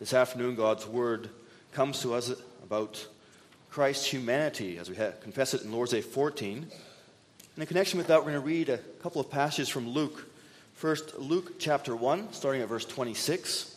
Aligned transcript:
This 0.00 0.14
afternoon, 0.14 0.54
God's 0.54 0.86
Word 0.86 1.28
comes 1.72 2.00
to 2.00 2.14
us 2.14 2.32
about 2.62 3.06
Christ's 3.68 4.06
humanity 4.06 4.78
as 4.78 4.88
we 4.88 4.96
confess 5.20 5.52
it 5.52 5.60
in 5.60 5.72
Lord's 5.72 5.90
Day 5.90 6.00
14. 6.00 6.56
And 6.56 6.68
in 7.58 7.66
connection 7.66 7.98
with 7.98 8.06
that, 8.06 8.16
we're 8.24 8.30
going 8.30 8.40
to 8.40 8.46
read 8.46 8.70
a 8.70 8.78
couple 9.02 9.20
of 9.20 9.30
passages 9.30 9.68
from 9.68 9.90
Luke. 9.90 10.26
First, 10.72 11.18
Luke 11.18 11.58
chapter 11.58 11.94
1, 11.94 12.32
starting 12.32 12.62
at 12.62 12.68
verse 12.68 12.86
26. 12.86 13.76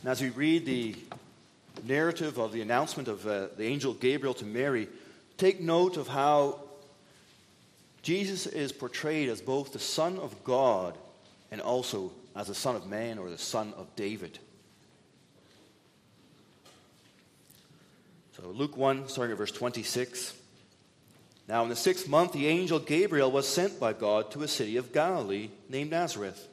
And 0.00 0.10
as 0.10 0.20
we 0.20 0.30
read 0.30 0.66
the 0.66 0.96
narrative 1.84 2.38
of 2.38 2.52
the 2.52 2.60
announcement 2.60 3.08
of 3.08 3.26
uh, 3.26 3.48
the 3.56 3.64
angel 3.64 3.94
Gabriel 3.94 4.34
to 4.34 4.44
Mary, 4.44 4.88
take 5.36 5.60
note 5.60 5.96
of 5.96 6.08
how 6.08 6.60
Jesus 8.02 8.46
is 8.46 8.72
portrayed 8.72 9.28
as 9.28 9.40
both 9.40 9.72
the 9.72 9.78
Son 9.78 10.18
of 10.18 10.44
God 10.44 10.96
and 11.50 11.60
also 11.60 12.12
as 12.34 12.48
the 12.48 12.54
Son 12.54 12.76
of 12.76 12.86
Man 12.86 13.18
or 13.18 13.30
the 13.30 13.38
Son 13.38 13.72
of 13.76 13.94
David. 13.96 14.38
So, 18.36 18.48
Luke 18.48 18.76
1, 18.76 19.08
starting 19.08 19.32
at 19.32 19.38
verse 19.38 19.52
26. 19.52 20.34
Now, 21.48 21.62
in 21.62 21.68
the 21.68 21.76
sixth 21.76 22.08
month, 22.08 22.32
the 22.32 22.46
angel 22.46 22.78
Gabriel 22.78 23.30
was 23.30 23.46
sent 23.46 23.78
by 23.78 23.92
God 23.92 24.30
to 24.32 24.42
a 24.42 24.48
city 24.48 24.76
of 24.76 24.92
Galilee 24.92 25.50
named 25.68 25.90
Nazareth 25.90 26.48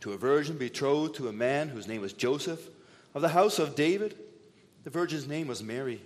to 0.00 0.12
a 0.12 0.16
virgin 0.16 0.56
betrothed 0.56 1.16
to 1.16 1.28
a 1.28 1.32
man 1.32 1.68
whose 1.68 1.88
name 1.88 2.00
was 2.00 2.12
Joseph, 2.12 2.68
of 3.14 3.22
the 3.22 3.30
house 3.30 3.58
of 3.58 3.74
David. 3.74 4.16
The 4.84 4.90
virgin's 4.90 5.26
name 5.26 5.48
was 5.48 5.62
Mary. 5.62 6.00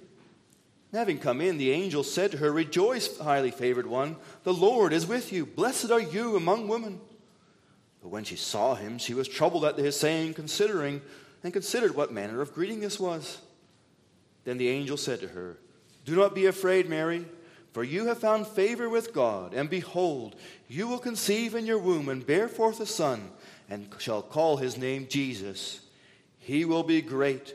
And 0.91 0.99
having 0.99 1.19
come 1.19 1.41
in, 1.41 1.59
the 1.59 1.71
angel 1.71 2.03
said 2.03 2.33
to 2.33 2.39
her, 2.39 2.53
Rejoice, 2.53 3.19
highly 3.19 3.51
favored 3.51 3.87
one, 3.87 4.17
the 4.45 4.53
Lord 4.53 4.93
is 4.93 5.07
with 5.07 5.33
you. 5.33 5.47
Blessed 5.47 5.91
are 5.91 6.01
you 6.01 6.37
among 6.37 6.69
women. 6.69 7.01
But 8.03 8.09
when 8.09 8.25
she 8.25 8.37
saw 8.37 8.75
him, 8.75 8.99
she 8.99 9.15
was 9.15 9.29
troubled 9.29 9.65
at 9.65 9.79
his 9.79 9.99
saying, 9.99 10.35
considering, 10.35 11.01
and 11.43 11.53
considered 11.53 11.95
what 11.95 12.13
manner 12.13 12.41
of 12.41 12.53
greeting 12.53 12.81
this 12.81 12.99
was. 12.99 13.39
Then 14.45 14.59
the 14.59 14.69
angel 14.69 14.97
said 14.97 15.21
to 15.21 15.29
her, 15.29 15.59
Do 16.05 16.17
not 16.17 16.35
be 16.35 16.47
afraid, 16.47 16.89
Mary, 16.89 17.25
for 17.73 17.85
you 17.85 18.07
have 18.07 18.19
found 18.19 18.47
favor 18.47 18.89
with 18.89 19.15
God, 19.15 19.55
and 19.55 19.71
behold, 19.71 20.37
you 20.69 20.89
will 20.89 20.99
conceive 20.99 21.55
in 21.55 21.65
your 21.65 21.79
womb 21.79 22.09
and 22.09 22.27
bear 22.27 22.49
forth 22.49 22.81
a 22.81 22.87
son 22.87 23.31
and 23.71 23.89
shall 23.99 24.21
call 24.21 24.59
his 24.59 24.77
name 24.77 25.07
Jesus. 25.09 25.81
He 26.39 26.65
will 26.65 26.83
be 26.83 27.01
great 27.01 27.55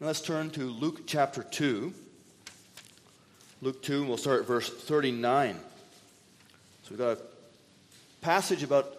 Now 0.00 0.06
let's 0.06 0.22
turn 0.22 0.48
to 0.52 0.62
Luke 0.62 1.02
chapter 1.06 1.42
2. 1.42 1.92
Luke 3.60 3.82
2, 3.82 3.98
and 3.98 4.08
we'll 4.08 4.16
start 4.16 4.40
at 4.40 4.46
verse 4.46 4.70
39. 4.70 5.56
So 5.56 5.60
we've 6.88 6.98
got 6.98 7.18
a 7.18 7.22
passage 8.22 8.62
about 8.62 8.96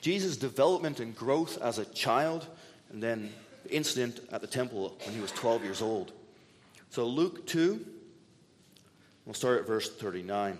Jesus' 0.00 0.36
development 0.36 1.00
and 1.00 1.16
growth 1.16 1.60
as 1.60 1.80
a 1.80 1.84
child, 1.86 2.46
and 2.92 3.02
then 3.02 3.32
the 3.64 3.74
incident 3.74 4.20
at 4.30 4.40
the 4.40 4.46
temple 4.46 4.96
when 5.04 5.16
he 5.16 5.20
was 5.20 5.32
12 5.32 5.64
years 5.64 5.82
old. 5.82 6.12
So 6.90 7.06
Luke 7.06 7.44
2, 7.48 7.84
we'll 9.24 9.34
start 9.34 9.58
at 9.58 9.66
verse 9.66 9.90
39. 9.96 10.58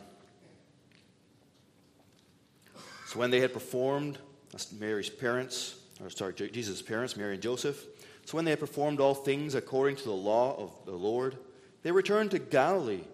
So 3.06 3.20
when 3.20 3.30
they 3.30 3.38
had 3.38 3.52
performed, 3.52 4.18
that's 4.50 4.72
Mary's 4.72 5.10
parents, 5.10 5.76
or 6.02 6.10
sorry, 6.10 6.32
Jesus' 6.34 6.82
parents, 6.82 7.16
Mary 7.16 7.34
and 7.34 7.42
Joseph. 7.42 7.86
So 8.26 8.36
when 8.36 8.44
they 8.44 8.50
had 8.50 8.58
performed 8.58 8.98
all 8.98 9.14
things 9.14 9.54
according 9.54 9.96
to 9.96 10.04
the 10.04 10.10
law 10.10 10.56
of 10.58 10.72
the 10.84 10.90
Lord, 10.90 11.36
they 11.84 11.92
returned 11.92 12.32
to 12.32 12.40
Galilee, 12.40 13.04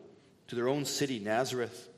to 0.49 0.57
their 0.57 0.69
own 0.69 0.87
city, 0.87 1.19
Nazareth. 1.19 1.91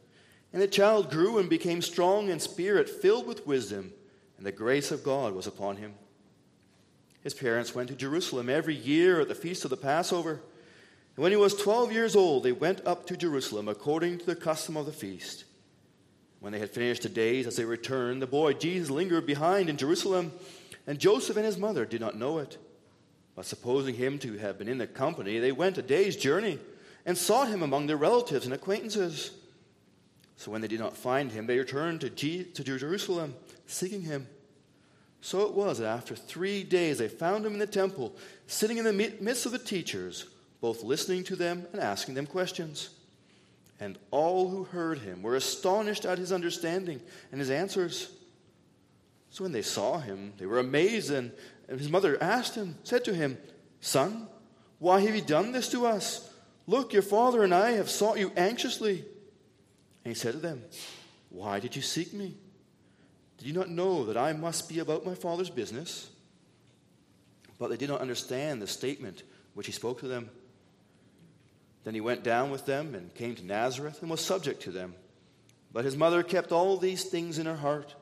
And 0.52 0.60
the 0.60 0.66
child 0.66 1.12
grew 1.12 1.38
and 1.38 1.48
became 1.48 1.80
strong 1.80 2.28
in 2.28 2.40
spirit, 2.40 2.88
filled 2.88 3.28
with 3.28 3.46
wisdom, 3.46 3.92
and 4.36 4.44
the 4.44 4.50
grace 4.50 4.90
of 4.90 5.04
God 5.04 5.32
was 5.32 5.46
upon 5.46 5.76
him. 5.76 5.94
His 7.22 7.34
parents 7.34 7.72
went 7.72 7.88
to 7.90 7.94
Jerusalem 7.94 8.50
every 8.50 8.74
year 8.74 9.20
at 9.20 9.28
the 9.28 9.36
feast 9.36 9.62
of 9.62 9.70
the 9.70 9.76
Passover. 9.76 10.40
And 11.14 11.22
when 11.22 11.30
he 11.30 11.36
was 11.36 11.54
12 11.54 11.92
years 11.92 12.16
old, 12.16 12.42
they 12.42 12.50
went 12.50 12.84
up 12.84 13.06
to 13.06 13.16
Jerusalem 13.16 13.68
according 13.68 14.18
to 14.18 14.26
the 14.26 14.34
custom 14.34 14.76
of 14.76 14.86
the 14.86 14.92
feast. 14.92 15.44
When 16.40 16.52
they 16.52 16.58
had 16.58 16.70
finished 16.70 17.02
the 17.02 17.08
days 17.08 17.46
as 17.46 17.54
they 17.54 17.64
returned, 17.64 18.20
the 18.20 18.26
boy 18.26 18.54
Jesus 18.54 18.90
lingered 18.90 19.24
behind 19.24 19.68
in 19.70 19.76
Jerusalem, 19.76 20.32
and 20.84 20.98
Joseph 20.98 21.36
and 21.36 21.46
his 21.46 21.58
mother 21.58 21.84
did 21.84 22.00
not 22.00 22.18
know 22.18 22.38
it. 22.38 22.58
But 23.36 23.46
supposing 23.46 23.94
him 23.94 24.18
to 24.20 24.38
have 24.38 24.58
been 24.58 24.68
in 24.68 24.78
the 24.78 24.86
company, 24.86 25.38
they 25.38 25.52
went 25.52 25.78
a 25.78 25.82
day's 25.82 26.16
journey 26.16 26.58
and 27.04 27.18
sought 27.18 27.48
him 27.48 27.62
among 27.62 27.86
their 27.86 27.96
relatives 27.96 28.44
and 28.44 28.54
acquaintances. 28.54 29.32
So 30.36 30.50
when 30.50 30.60
they 30.60 30.68
did 30.68 30.80
not 30.80 30.96
find 30.96 31.32
him, 31.32 31.46
they 31.46 31.58
returned 31.58 32.00
to, 32.00 32.10
to 32.10 32.64
Jerusalem, 32.78 33.34
seeking 33.66 34.02
him. 34.02 34.26
So 35.20 35.46
it 35.46 35.54
was 35.54 35.78
that 35.78 35.86
after 35.86 36.14
three 36.14 36.62
days 36.64 36.98
they 36.98 37.08
found 37.08 37.46
him 37.46 37.54
in 37.54 37.58
the 37.58 37.66
temple, 37.66 38.14
sitting 38.46 38.78
in 38.78 38.84
the 38.84 38.92
midst 38.92 39.46
of 39.46 39.52
the 39.52 39.58
teachers, 39.58 40.26
both 40.60 40.82
listening 40.82 41.24
to 41.24 41.36
them 41.36 41.66
and 41.72 41.80
asking 41.80 42.14
them 42.14 42.26
questions. 42.26 42.90
And 43.80 43.98
all 44.10 44.48
who 44.48 44.64
heard 44.64 44.98
him 44.98 45.22
were 45.22 45.34
astonished 45.34 46.04
at 46.04 46.18
his 46.18 46.30
understanding 46.30 47.00
and 47.32 47.40
his 47.40 47.50
answers. 47.50 48.10
So 49.30 49.44
when 49.44 49.52
they 49.52 49.62
saw 49.62 49.98
him, 49.98 50.32
they 50.38 50.46
were 50.46 50.60
amazed, 50.60 51.10
and 51.10 51.32
his 51.68 51.88
mother 51.88 52.22
asked 52.22 52.54
him, 52.54 52.76
said 52.84 53.04
to 53.04 53.14
him, 53.14 53.38
Son, 53.80 54.28
why 54.78 55.00
have 55.00 55.14
you 55.14 55.22
done 55.22 55.52
this 55.52 55.68
to 55.70 55.86
us? 55.86 56.30
Look, 56.66 56.92
your 56.92 57.02
father 57.02 57.42
and 57.42 57.54
I 57.54 57.72
have 57.72 57.90
sought 57.90 58.18
you 58.18 58.32
anxiously. 58.36 59.04
And 60.04 60.14
he 60.14 60.14
said 60.14 60.32
to 60.32 60.38
them, 60.38 60.62
Why 61.30 61.60
did 61.60 61.76
you 61.76 61.82
seek 61.82 62.12
me? 62.12 62.34
Did 63.38 63.48
you 63.48 63.54
not 63.54 63.70
know 63.70 64.04
that 64.06 64.16
I 64.16 64.32
must 64.32 64.68
be 64.68 64.78
about 64.78 65.06
my 65.06 65.14
father's 65.14 65.50
business? 65.50 66.10
But 67.58 67.70
they 67.70 67.76
did 67.76 67.88
not 67.88 68.00
understand 68.00 68.60
the 68.60 68.66
statement 68.66 69.22
which 69.54 69.66
he 69.66 69.72
spoke 69.72 70.00
to 70.00 70.08
them. 70.08 70.30
Then 71.84 71.94
he 71.94 72.00
went 72.00 72.24
down 72.24 72.50
with 72.50 72.66
them 72.66 72.94
and 72.94 73.14
came 73.14 73.34
to 73.34 73.44
Nazareth 73.44 74.00
and 74.00 74.10
was 74.10 74.20
subject 74.20 74.62
to 74.62 74.70
them. 74.70 74.94
But 75.72 75.84
his 75.84 75.96
mother 75.96 76.22
kept 76.22 76.52
all 76.52 76.76
these 76.76 77.04
things 77.04 77.38
in 77.38 77.46
her 77.46 77.56
heart. 77.56 77.94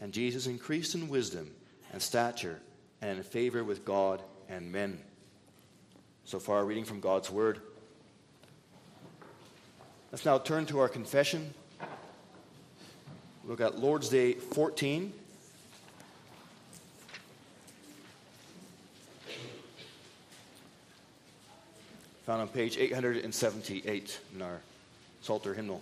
And 0.00 0.12
Jesus 0.12 0.46
increased 0.46 0.94
in 0.94 1.08
wisdom 1.08 1.50
and 1.92 2.02
stature 2.02 2.60
and 3.00 3.18
in 3.18 3.24
favor 3.24 3.64
with 3.64 3.84
God 3.84 4.22
and 4.48 4.70
men. 4.72 5.00
So 6.24 6.38
far, 6.38 6.64
reading 6.64 6.84
from 6.84 7.00
God's 7.00 7.30
Word. 7.30 7.60
Let's 10.12 10.24
now 10.24 10.38
turn 10.38 10.66
to 10.66 10.78
our 10.80 10.88
confession. 10.88 11.52
Look 13.44 13.60
at 13.60 13.78
Lord's 13.78 14.08
Day 14.08 14.34
14. 14.34 15.12
found 22.28 22.42
on 22.42 22.48
page 22.48 22.76
878 22.76 24.20
in 24.34 24.42
our 24.42 24.60
Psalter 25.22 25.54
hymnal. 25.54 25.80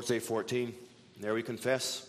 Lord's 0.00 0.08
Day 0.08 0.18
14, 0.18 0.74
there 1.20 1.34
we 1.34 1.42
confess. 1.42 2.08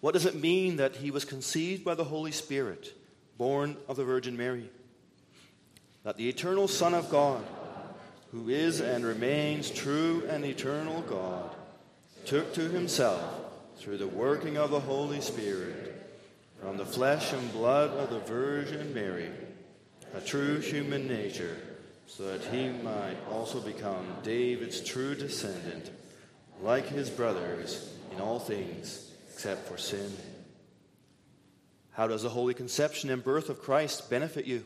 What 0.00 0.12
does 0.12 0.24
it 0.24 0.36
mean 0.36 0.76
that 0.76 0.94
he 0.94 1.10
was 1.10 1.24
conceived 1.24 1.84
by 1.84 1.96
the 1.96 2.04
Holy 2.04 2.30
Spirit, 2.30 2.96
born 3.36 3.76
of 3.88 3.96
the 3.96 4.04
Virgin 4.04 4.36
Mary? 4.36 4.70
That 6.04 6.16
the 6.16 6.28
eternal 6.28 6.68
Son 6.68 6.94
of 6.94 7.10
God, 7.10 7.44
who 8.30 8.50
is 8.50 8.80
and 8.80 9.04
remains 9.04 9.68
true 9.68 10.22
and 10.30 10.44
eternal 10.44 11.00
God, 11.00 11.50
took 12.24 12.54
to 12.54 12.68
himself, 12.68 13.20
through 13.78 13.98
the 13.98 14.06
working 14.06 14.56
of 14.56 14.70
the 14.70 14.78
Holy 14.78 15.20
Spirit, 15.20 16.08
from 16.62 16.76
the 16.76 16.86
flesh 16.86 17.32
and 17.32 17.52
blood 17.52 17.90
of 17.98 18.10
the 18.10 18.20
Virgin 18.20 18.94
Mary, 18.94 19.28
a 20.14 20.20
true 20.20 20.60
human 20.60 21.08
nature, 21.08 21.56
so 22.06 22.22
that 22.26 22.44
he 22.54 22.68
might 22.68 23.16
also 23.28 23.58
become 23.58 24.06
David's 24.22 24.80
true 24.80 25.16
descendant, 25.16 25.90
like 26.62 26.86
his 26.86 27.10
brothers 27.10 27.92
in 28.12 28.20
all 28.20 28.38
things 28.38 29.10
except 29.32 29.68
for 29.68 29.76
sin. 29.76 30.10
How 31.92 32.06
does 32.06 32.22
the 32.22 32.28
holy 32.28 32.54
conception 32.54 33.10
and 33.10 33.22
birth 33.22 33.48
of 33.48 33.60
Christ 33.60 34.10
benefit 34.10 34.46
you? 34.46 34.64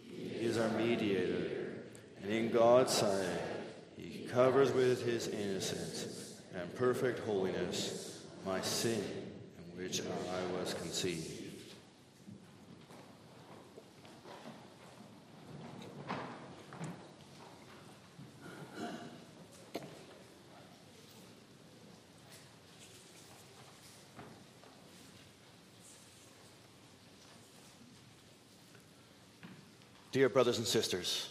He 0.00 0.26
is 0.40 0.58
our 0.58 0.68
mediator, 0.70 1.72
and 2.22 2.32
in 2.32 2.50
God's 2.50 2.92
sight, 2.92 3.26
he 3.96 4.26
covers 4.26 4.72
with 4.72 5.04
his 5.04 5.28
innocence 5.28 6.34
and 6.54 6.74
perfect 6.76 7.20
holiness 7.20 8.24
my 8.46 8.60
sin 8.60 9.02
in 9.58 9.82
which 9.82 10.00
I 10.00 10.58
was 10.58 10.74
conceived. 10.74 11.43
Dear 30.14 30.28
brothers 30.28 30.58
and 30.58 30.66
sisters, 30.66 31.28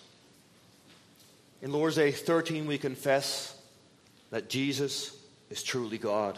in 1.62 1.72
Lord's 1.72 1.96
Day 1.96 2.12
13, 2.12 2.66
we 2.66 2.78
confess 2.78 3.58
that 4.30 4.50
Jesus 4.50 5.16
is 5.50 5.64
truly 5.64 5.98
God. 5.98 6.38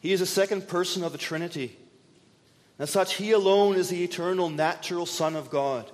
He 0.00 0.12
is 0.12 0.18
the 0.18 0.26
second 0.26 0.66
person 0.66 1.04
of 1.04 1.12
the 1.12 1.16
Trinity. 1.16 1.76
As 2.80 2.90
such, 2.90 3.14
He 3.14 3.30
alone 3.30 3.76
is 3.76 3.88
the 3.88 4.02
eternal, 4.02 4.50
natural 4.50 5.06
Son 5.06 5.36
of 5.36 5.48
God. 5.48 5.88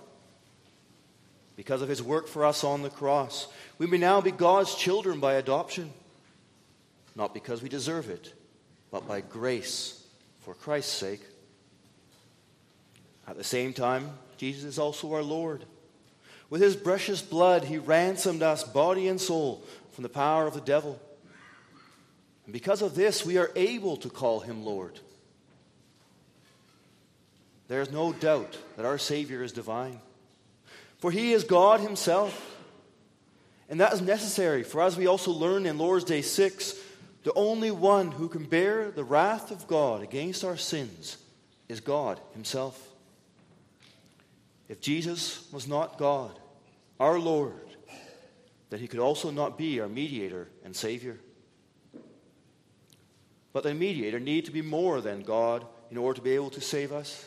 Because 1.56 1.82
of 1.82 1.90
His 1.90 2.02
work 2.02 2.26
for 2.26 2.46
us 2.46 2.64
on 2.64 2.80
the 2.80 2.88
cross, 2.88 3.48
we 3.76 3.86
may 3.86 3.98
now 3.98 4.22
be 4.22 4.30
God's 4.30 4.74
children 4.74 5.20
by 5.20 5.34
adoption, 5.34 5.92
not 7.14 7.34
because 7.34 7.62
we 7.62 7.68
deserve 7.68 8.08
it, 8.08 8.32
but 8.90 9.06
by 9.06 9.20
grace 9.20 10.02
for 10.40 10.54
Christ's 10.54 10.94
sake. 10.94 11.20
At 13.28 13.36
the 13.36 13.44
same 13.44 13.74
time, 13.74 14.08
Jesus 14.36 14.64
is 14.64 14.78
also 14.78 15.12
our 15.12 15.22
Lord. 15.22 15.64
With 16.48 16.60
his 16.60 16.76
precious 16.76 17.22
blood, 17.22 17.64
he 17.64 17.78
ransomed 17.78 18.42
us, 18.42 18.62
body 18.62 19.08
and 19.08 19.20
soul, 19.20 19.64
from 19.92 20.02
the 20.02 20.08
power 20.08 20.46
of 20.46 20.54
the 20.54 20.60
devil. 20.60 21.00
And 22.44 22.52
because 22.52 22.82
of 22.82 22.94
this, 22.94 23.26
we 23.26 23.38
are 23.38 23.50
able 23.56 23.96
to 23.98 24.08
call 24.08 24.40
him 24.40 24.64
Lord. 24.64 25.00
There 27.68 27.80
is 27.80 27.90
no 27.90 28.12
doubt 28.12 28.56
that 28.76 28.86
our 28.86 28.98
Savior 28.98 29.42
is 29.42 29.52
divine, 29.52 30.00
for 30.98 31.10
he 31.10 31.32
is 31.32 31.42
God 31.42 31.80
himself. 31.80 32.54
And 33.68 33.80
that 33.80 33.92
is 33.92 34.00
necessary, 34.00 34.62
for 34.62 34.80
as 34.80 34.96
we 34.96 35.08
also 35.08 35.32
learn 35.32 35.66
in 35.66 35.76
Lord's 35.76 36.04
Day 36.04 36.22
6, 36.22 36.76
the 37.24 37.34
only 37.34 37.72
one 37.72 38.12
who 38.12 38.28
can 38.28 38.44
bear 38.44 38.92
the 38.92 39.02
wrath 39.02 39.50
of 39.50 39.66
God 39.66 40.04
against 40.04 40.44
our 40.44 40.56
sins 40.56 41.16
is 41.68 41.80
God 41.80 42.20
himself. 42.32 42.80
If 44.68 44.80
Jesus 44.80 45.46
was 45.52 45.68
not 45.68 45.98
God, 45.98 46.38
our 46.98 47.18
Lord, 47.18 47.54
then 48.70 48.80
he 48.80 48.88
could 48.88 49.00
also 49.00 49.30
not 49.30 49.56
be 49.56 49.80
our 49.80 49.88
mediator 49.88 50.48
and 50.64 50.74
Savior. 50.74 51.18
But 53.52 53.62
the 53.62 53.74
mediator 53.74 54.20
needed 54.20 54.46
to 54.46 54.50
be 54.50 54.62
more 54.62 55.00
than 55.00 55.22
God 55.22 55.64
in 55.90 55.96
order 55.96 56.16
to 56.16 56.22
be 56.22 56.32
able 56.32 56.50
to 56.50 56.60
save 56.60 56.92
us. 56.92 57.24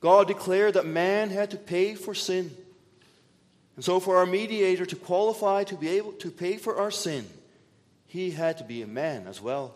God 0.00 0.26
declared 0.26 0.74
that 0.74 0.86
man 0.86 1.30
had 1.30 1.50
to 1.50 1.56
pay 1.56 1.94
for 1.94 2.14
sin. 2.14 2.50
And 3.76 3.84
so, 3.84 4.00
for 4.00 4.16
our 4.16 4.26
mediator 4.26 4.86
to 4.86 4.96
qualify 4.96 5.64
to 5.64 5.76
be 5.76 5.88
able 5.90 6.12
to 6.12 6.30
pay 6.30 6.56
for 6.56 6.76
our 6.76 6.90
sin, 6.90 7.26
he 8.06 8.30
had 8.30 8.58
to 8.58 8.64
be 8.64 8.82
a 8.82 8.86
man 8.86 9.26
as 9.26 9.40
well. 9.40 9.74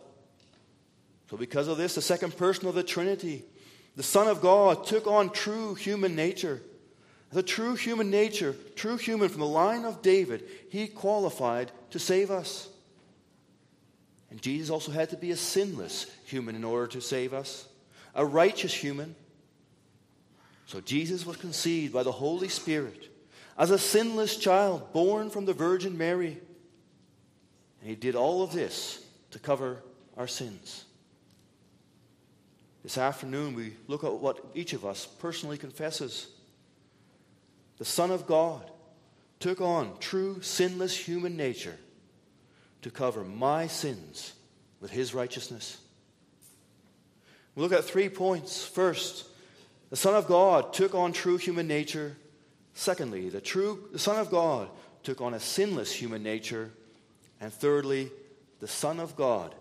So, 1.30 1.36
because 1.36 1.68
of 1.68 1.76
this, 1.76 1.94
the 1.94 2.02
second 2.02 2.36
person 2.36 2.66
of 2.66 2.74
the 2.74 2.82
Trinity 2.82 3.44
the 3.96 4.02
Son 4.02 4.28
of 4.28 4.40
God 4.40 4.86
took 4.86 5.06
on 5.06 5.30
true 5.30 5.74
human 5.74 6.14
nature. 6.14 6.62
The 7.32 7.42
true 7.42 7.74
human 7.74 8.10
nature, 8.10 8.56
true 8.74 8.96
human 8.96 9.28
from 9.28 9.40
the 9.40 9.46
line 9.46 9.84
of 9.84 10.02
David, 10.02 10.44
he 10.68 10.88
qualified 10.88 11.70
to 11.90 11.98
save 11.98 12.30
us. 12.30 12.68
And 14.30 14.40
Jesus 14.42 14.70
also 14.70 14.92
had 14.92 15.10
to 15.10 15.16
be 15.16 15.30
a 15.30 15.36
sinless 15.36 16.06
human 16.24 16.54
in 16.56 16.64
order 16.64 16.86
to 16.88 17.00
save 17.00 17.34
us, 17.34 17.68
a 18.14 18.24
righteous 18.24 18.72
human. 18.72 19.14
So 20.66 20.80
Jesus 20.80 21.26
was 21.26 21.36
conceived 21.36 21.92
by 21.92 22.02
the 22.04 22.12
Holy 22.12 22.48
Spirit 22.48 23.08
as 23.58 23.70
a 23.70 23.78
sinless 23.78 24.36
child 24.36 24.92
born 24.92 25.30
from 25.30 25.44
the 25.44 25.52
Virgin 25.52 25.98
Mary. 25.98 26.38
And 27.80 27.88
he 27.88 27.96
did 27.96 28.14
all 28.14 28.42
of 28.42 28.52
this 28.52 29.04
to 29.32 29.38
cover 29.38 29.82
our 30.16 30.28
sins. 30.28 30.84
This 32.82 32.96
afternoon, 32.96 33.54
we 33.54 33.74
look 33.88 34.04
at 34.04 34.14
what 34.14 34.44
each 34.54 34.72
of 34.72 34.86
us 34.86 35.06
personally 35.06 35.58
confesses. 35.58 36.28
The 37.78 37.84
Son 37.84 38.10
of 38.10 38.26
God 38.26 38.70
took 39.38 39.60
on 39.60 39.98
true 40.00 40.40
sinless 40.40 40.96
human 40.96 41.36
nature 41.36 41.76
to 42.82 42.90
cover 42.90 43.22
my 43.22 43.66
sins 43.66 44.32
with 44.80 44.90
his 44.90 45.14
righteousness. 45.14 45.78
We 47.54 47.62
look 47.62 47.72
at 47.72 47.84
three 47.84 48.08
points. 48.08 48.64
First, 48.64 49.26
the 49.90 49.96
Son 49.96 50.14
of 50.14 50.26
God 50.26 50.72
took 50.72 50.94
on 50.94 51.12
true 51.12 51.36
human 51.36 51.68
nature. 51.68 52.16
Secondly, 52.72 53.28
the 53.28 53.40
true 53.40 53.88
the 53.92 53.98
Son 53.98 54.18
of 54.18 54.30
God 54.30 54.70
took 55.02 55.20
on 55.20 55.34
a 55.34 55.40
sinless 55.40 55.92
human 55.92 56.22
nature. 56.22 56.70
And 57.40 57.52
thirdly, 57.52 58.10
the 58.60 58.68
Son 58.68 59.00
of 59.00 59.16
God 59.16 59.54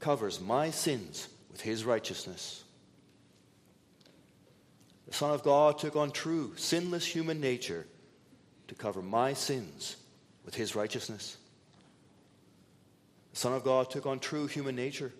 covers 0.00 0.40
my 0.40 0.70
sins 0.70 1.28
with 1.50 1.62
his 1.62 1.84
righteousness. 1.84 2.64
The 5.06 5.14
Son 5.14 5.30
of 5.30 5.42
God 5.42 5.78
took 5.78 5.96
on 5.96 6.10
true, 6.10 6.52
sinless 6.56 7.04
human 7.06 7.40
nature 7.40 7.86
to 8.68 8.74
cover 8.74 9.02
my 9.02 9.34
sins 9.34 9.96
with 10.44 10.54
his 10.54 10.74
righteousness. 10.74 11.36
The 13.32 13.38
Son 13.38 13.52
of 13.52 13.64
God 13.64 13.90
took 13.90 14.06
on 14.06 14.18
true 14.18 14.46
human 14.46 14.74
nature. 14.74 15.12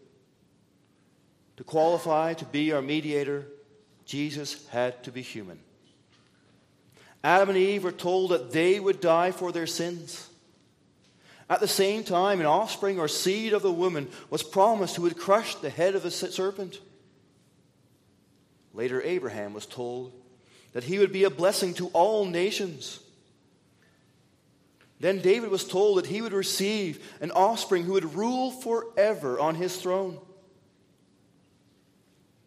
To 1.58 1.64
qualify 1.64 2.34
to 2.34 2.44
be 2.44 2.72
our 2.72 2.82
mediator, 2.82 3.46
Jesus 4.04 4.66
had 4.68 5.02
to 5.04 5.12
be 5.12 5.22
human. 5.22 5.58
Adam 7.22 7.50
and 7.50 7.58
Eve 7.58 7.84
were 7.84 7.92
told 7.92 8.30
that 8.30 8.52
they 8.52 8.78
would 8.78 9.00
die 9.00 9.30
for 9.30 9.52
their 9.52 9.66
sins. 9.66 10.28
At 11.49 11.61
the 11.61 11.68
same 11.68 12.02
time, 12.04 12.40
an 12.40 12.46
offspring 12.46 12.99
or 12.99 13.08
seed 13.08 13.52
of 13.52 13.62
the 13.62 13.72
woman 13.72 14.08
was 14.30 14.42
promised 14.42 14.96
who 14.96 15.02
would 15.02 15.16
crush 15.16 15.54
the 15.54 15.70
head 15.70 15.94
of 15.94 16.02
the 16.02 16.11
serpent. 16.11 16.80
Later, 18.76 19.00
Abraham 19.02 19.54
was 19.54 19.64
told 19.64 20.12
that 20.75 20.85
he 20.85 20.99
would 20.99 21.11
be 21.11 21.25
a 21.25 21.30
blessing 21.30 21.73
to 21.75 21.88
all 21.88 22.26
nations. 22.26 23.00
Then 25.00 25.21
David 25.21 25.50
was 25.50 25.64
told 25.64 25.97
that 25.97 26.06
he 26.06 26.21
would 26.21 26.35
receive 26.35 27.02
an 27.23 27.30
offspring 27.30 27.85
who 27.85 27.95
would 27.95 28.14
rule 28.14 28.50
forever 28.50 29.40
on 29.40 29.54
his 29.54 29.76
throne. 29.78 30.18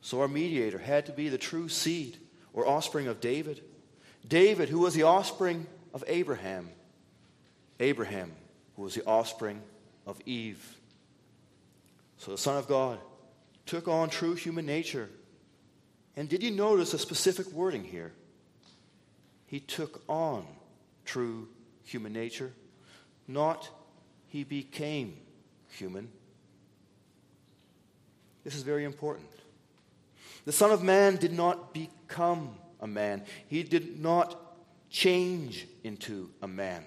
So 0.01 0.21
our 0.21 0.27
mediator 0.27 0.77
had 0.77 1.07
to 1.07 1.11
be 1.11 1.29
the 1.29 1.37
true 1.39 1.67
seed 1.67 2.17
or 2.53 2.67
offspring 2.67 3.07
of 3.07 3.19
David. 3.19 3.63
David, 4.27 4.69
who 4.69 4.79
was 4.79 4.93
the 4.93 5.03
offspring 5.03 5.65
of 5.95 6.03
Abraham. 6.07 6.69
Abraham, 7.79 8.31
who 8.75 8.83
was 8.83 8.93
the 8.93 9.05
offspring 9.05 9.63
of 10.05 10.19
Eve. 10.27 10.77
So 12.17 12.31
the 12.31 12.37
Son 12.37 12.57
of 12.57 12.67
God 12.67 12.99
took 13.65 13.87
on 13.87 14.09
true 14.09 14.35
human 14.35 14.67
nature 14.67 15.09
and 16.15 16.27
did 16.27 16.43
you 16.43 16.51
notice 16.51 16.93
a 16.93 16.99
specific 16.99 17.51
wording 17.51 17.83
here? 17.83 18.11
He 19.47 19.59
took 19.59 20.03
on 20.07 20.45
true 21.05 21.47
human 21.83 22.13
nature, 22.13 22.51
not 23.27 23.69
he 24.27 24.43
became 24.43 25.17
human. 25.69 26.09
This 28.43 28.55
is 28.55 28.63
very 28.63 28.83
important. 28.83 29.27
The 30.45 30.51
Son 30.51 30.71
of 30.71 30.83
Man 30.83 31.17
did 31.17 31.33
not 31.33 31.73
become 31.73 32.55
a 32.79 32.87
man, 32.87 33.23
he 33.47 33.63
did 33.63 33.99
not 33.99 34.39
change 34.89 35.67
into 35.83 36.29
a 36.41 36.47
man. 36.47 36.83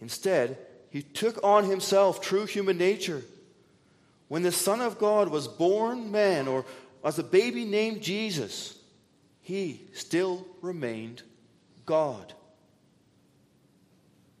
Instead, 0.00 0.58
he 0.90 1.02
took 1.02 1.42
on 1.42 1.64
himself 1.64 2.20
true 2.20 2.46
human 2.46 2.78
nature. 2.78 3.22
When 4.28 4.42
the 4.42 4.52
Son 4.52 4.80
of 4.80 4.98
God 4.98 5.28
was 5.28 5.48
born 5.48 6.10
man 6.10 6.46
or 6.48 6.64
as 7.08 7.18
a 7.18 7.24
baby 7.24 7.64
named 7.64 8.02
Jesus, 8.02 8.78
he 9.40 9.80
still 9.94 10.46
remained 10.60 11.22
God. 11.86 12.34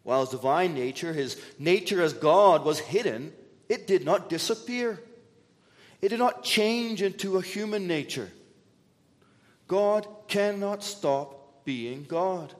While 0.02 0.20
his 0.20 0.28
divine 0.28 0.74
nature, 0.74 1.14
his 1.14 1.40
nature 1.58 2.02
as 2.02 2.12
God, 2.12 2.66
was 2.66 2.78
hidden, 2.78 3.32
it 3.70 3.86
did 3.86 4.04
not 4.04 4.28
disappear. 4.28 5.02
It 6.02 6.10
did 6.10 6.18
not 6.18 6.44
change 6.44 7.00
into 7.00 7.38
a 7.38 7.42
human 7.42 7.86
nature. 7.86 8.30
God 9.66 10.06
cannot 10.28 10.84
stop 10.84 11.64
being 11.64 12.04
God. 12.04 12.52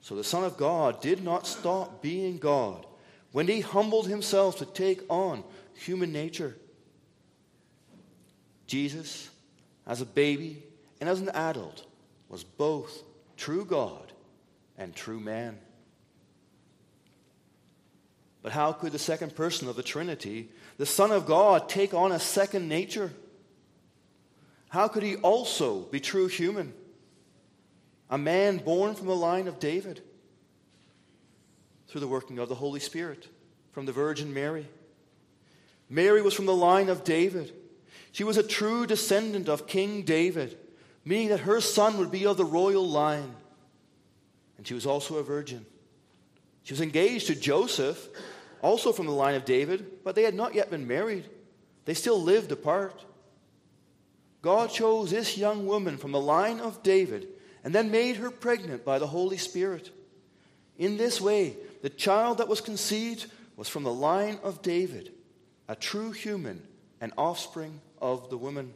So 0.00 0.14
the 0.14 0.22
Son 0.22 0.44
of 0.44 0.56
God 0.56 1.00
did 1.00 1.24
not 1.24 1.44
stop 1.44 2.02
being 2.02 2.38
God 2.38 2.86
when 3.32 3.48
he 3.48 3.62
humbled 3.62 4.06
himself 4.06 4.58
to 4.58 4.64
take 4.64 5.02
on 5.08 5.42
human 5.74 6.12
nature. 6.12 6.56
Jesus, 8.66 9.30
as 9.86 10.00
a 10.00 10.06
baby 10.06 10.62
and 11.00 11.08
as 11.08 11.20
an 11.20 11.28
adult, 11.30 11.84
was 12.28 12.44
both 12.44 13.02
true 13.36 13.64
God 13.64 14.12
and 14.76 14.94
true 14.94 15.20
man. 15.20 15.58
But 18.42 18.52
how 18.52 18.72
could 18.72 18.92
the 18.92 18.98
second 18.98 19.34
person 19.34 19.68
of 19.68 19.76
the 19.76 19.82
Trinity, 19.82 20.48
the 20.78 20.86
Son 20.86 21.10
of 21.10 21.26
God, 21.26 21.68
take 21.68 21.94
on 21.94 22.12
a 22.12 22.20
second 22.20 22.68
nature? 22.68 23.12
How 24.68 24.88
could 24.88 25.02
he 25.02 25.16
also 25.16 25.80
be 25.80 26.00
true 26.00 26.28
human? 26.28 26.72
a 28.08 28.18
man 28.18 28.58
born 28.58 28.94
from 28.94 29.06
the 29.06 29.16
line 29.16 29.48
of 29.48 29.58
David 29.58 30.00
through 31.88 32.00
the 32.00 32.08
working 32.08 32.38
of 32.38 32.48
the 32.48 32.54
Holy 32.54 32.80
Spirit 32.80 33.28
from 33.72 33.86
the 33.86 33.92
Virgin 33.92 34.32
Mary. 34.32 34.66
Mary 35.88 36.22
was 36.22 36.34
from 36.34 36.46
the 36.46 36.54
line 36.54 36.88
of 36.88 37.04
David. 37.04 37.52
She 38.16 38.24
was 38.24 38.38
a 38.38 38.42
true 38.42 38.86
descendant 38.86 39.46
of 39.46 39.66
King 39.66 40.00
David, 40.00 40.56
meaning 41.04 41.28
that 41.28 41.40
her 41.40 41.60
son 41.60 41.98
would 41.98 42.10
be 42.10 42.24
of 42.24 42.38
the 42.38 42.46
royal 42.46 42.88
line. 42.88 43.34
And 44.56 44.66
she 44.66 44.72
was 44.72 44.86
also 44.86 45.16
a 45.16 45.22
virgin. 45.22 45.66
She 46.62 46.72
was 46.72 46.80
engaged 46.80 47.26
to 47.26 47.34
Joseph, 47.34 48.08
also 48.62 48.90
from 48.90 49.04
the 49.04 49.12
line 49.12 49.34
of 49.34 49.44
David, 49.44 50.02
but 50.02 50.14
they 50.14 50.22
had 50.22 50.34
not 50.34 50.54
yet 50.54 50.70
been 50.70 50.88
married. 50.88 51.28
They 51.84 51.92
still 51.92 52.18
lived 52.18 52.50
apart. 52.52 53.04
God 54.40 54.70
chose 54.70 55.10
this 55.10 55.36
young 55.36 55.66
woman 55.66 55.98
from 55.98 56.12
the 56.12 56.18
line 56.18 56.58
of 56.58 56.82
David 56.82 57.28
and 57.64 57.74
then 57.74 57.90
made 57.90 58.16
her 58.16 58.30
pregnant 58.30 58.82
by 58.82 58.98
the 58.98 59.08
Holy 59.08 59.36
Spirit. 59.36 59.90
In 60.78 60.96
this 60.96 61.20
way, 61.20 61.58
the 61.82 61.90
child 61.90 62.38
that 62.38 62.48
was 62.48 62.62
conceived 62.62 63.26
was 63.58 63.68
from 63.68 63.82
the 63.82 63.92
line 63.92 64.38
of 64.42 64.62
David, 64.62 65.12
a 65.68 65.76
true 65.76 66.12
human 66.12 66.62
and 66.98 67.12
offspring 67.18 67.82
of 68.00 68.30
the 68.30 68.38
woman. 68.38 68.74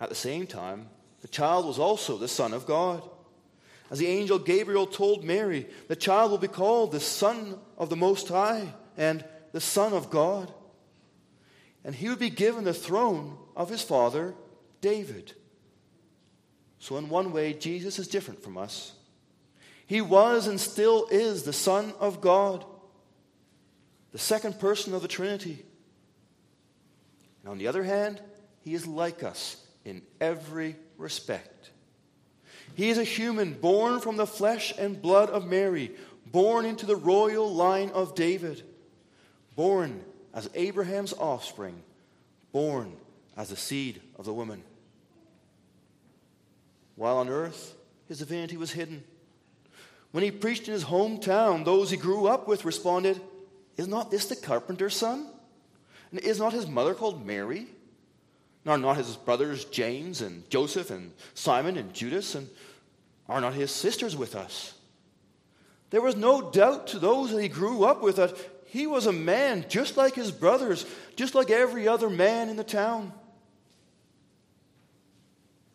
At 0.00 0.08
the 0.08 0.14
same 0.14 0.46
time, 0.46 0.88
the 1.22 1.28
child 1.28 1.66
was 1.66 1.78
also 1.78 2.18
the 2.18 2.28
Son 2.28 2.52
of 2.52 2.66
God. 2.66 3.02
As 3.90 3.98
the 3.98 4.06
angel 4.06 4.38
Gabriel 4.38 4.86
told 4.86 5.24
Mary, 5.24 5.66
the 5.88 5.96
child 5.96 6.30
will 6.30 6.38
be 6.38 6.48
called 6.48 6.92
the 6.92 7.00
Son 7.00 7.58
of 7.78 7.90
the 7.90 7.96
Most 7.96 8.28
High 8.28 8.74
and 8.96 9.24
the 9.52 9.60
Son 9.60 9.92
of 9.92 10.10
God. 10.10 10.52
And 11.84 11.94
he 11.94 12.08
would 12.08 12.18
be 12.18 12.30
given 12.30 12.64
the 12.64 12.74
throne 12.74 13.38
of 13.54 13.70
his 13.70 13.82
father, 13.82 14.34
David. 14.80 15.32
So, 16.78 16.96
in 16.96 17.08
one 17.08 17.32
way, 17.32 17.52
Jesus 17.54 17.98
is 17.98 18.08
different 18.08 18.42
from 18.42 18.58
us. 18.58 18.92
He 19.86 20.00
was 20.00 20.46
and 20.46 20.60
still 20.60 21.06
is 21.10 21.42
the 21.42 21.52
Son 21.52 21.94
of 22.00 22.20
God, 22.20 22.64
the 24.12 24.18
second 24.18 24.58
person 24.58 24.94
of 24.94 25.02
the 25.02 25.08
Trinity. 25.08 25.64
And 27.44 27.50
on 27.50 27.58
the 27.58 27.66
other 27.66 27.84
hand, 27.84 28.22
he 28.62 28.72
is 28.72 28.86
like 28.86 29.22
us 29.22 29.62
in 29.84 30.00
every 30.18 30.76
respect. 30.96 31.70
He 32.74 32.88
is 32.88 32.96
a 32.96 33.04
human 33.04 33.52
born 33.52 34.00
from 34.00 34.16
the 34.16 34.26
flesh 34.26 34.72
and 34.78 35.00
blood 35.00 35.28
of 35.28 35.46
Mary, 35.46 35.92
born 36.24 36.64
into 36.64 36.86
the 36.86 36.96
royal 36.96 37.52
line 37.52 37.90
of 37.90 38.14
David, 38.14 38.62
born 39.54 40.02
as 40.32 40.48
Abraham's 40.54 41.12
offspring, 41.12 41.82
born 42.50 42.94
as 43.36 43.50
the 43.50 43.56
seed 43.56 44.00
of 44.18 44.24
the 44.24 44.32
woman. 44.32 44.64
While 46.96 47.18
on 47.18 47.28
earth, 47.28 47.74
his 48.08 48.20
divinity 48.20 48.56
was 48.56 48.72
hidden. 48.72 49.04
When 50.12 50.24
he 50.24 50.30
preached 50.30 50.66
in 50.66 50.72
his 50.72 50.84
hometown, 50.84 51.66
those 51.66 51.90
he 51.90 51.98
grew 51.98 52.26
up 52.26 52.48
with 52.48 52.64
responded, 52.64 53.20
Is 53.76 53.86
not 53.86 54.10
this 54.10 54.26
the 54.26 54.36
carpenter's 54.36 54.96
son? 54.96 55.28
And 56.10 56.20
is 56.20 56.38
not 56.38 56.52
his 56.52 56.66
mother 56.66 56.94
called 56.94 57.26
Mary? 57.26 57.66
Are 58.66 58.78
not 58.78 58.96
his 58.96 59.16
brothers 59.16 59.64
James 59.66 60.22
and 60.22 60.48
Joseph 60.48 60.90
and 60.90 61.12
Simon 61.34 61.76
and 61.76 61.92
Judas? 61.92 62.34
And 62.34 62.48
are 63.28 63.40
not 63.40 63.54
his 63.54 63.70
sisters 63.70 64.16
with 64.16 64.34
us? 64.34 64.74
There 65.90 66.00
was 66.00 66.16
no 66.16 66.50
doubt 66.50 66.88
to 66.88 66.98
those 66.98 67.30
that 67.30 67.40
he 67.40 67.48
grew 67.48 67.84
up 67.84 68.02
with 68.02 68.16
that 68.16 68.36
he 68.66 68.86
was 68.86 69.06
a 69.06 69.12
man 69.12 69.66
just 69.68 69.96
like 69.96 70.14
his 70.14 70.32
brothers, 70.32 70.84
just 71.14 71.34
like 71.34 71.50
every 71.50 71.86
other 71.86 72.10
man 72.10 72.48
in 72.48 72.56
the 72.56 72.64
town. 72.64 73.12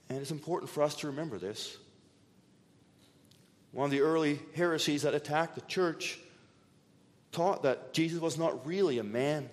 And 0.09 0.19
it's 0.19 0.31
important 0.31 0.69
for 0.69 0.83
us 0.83 0.95
to 0.95 1.07
remember 1.07 1.37
this. 1.37 1.77
One 3.71 3.85
of 3.85 3.91
the 3.91 4.01
early 4.01 4.39
heresies 4.55 5.03
that 5.03 5.13
attacked 5.13 5.55
the 5.55 5.61
church 5.61 6.19
taught 7.31 7.63
that 7.63 7.93
Jesus 7.93 8.19
was 8.19 8.37
not 8.37 8.65
really 8.65 8.97
a 8.97 9.03
man, 9.03 9.49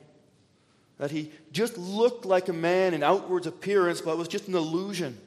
that 0.99 1.11
he 1.11 1.31
just 1.53 1.77
looked 1.77 2.25
like 2.25 2.49
a 2.49 2.53
man 2.53 2.95
in 2.95 3.03
outward 3.03 3.47
appearance, 3.47 4.01
but 4.01 4.17
was 4.17 4.29
just 4.29 4.49
an 4.49 4.55
illusion. 4.55 5.19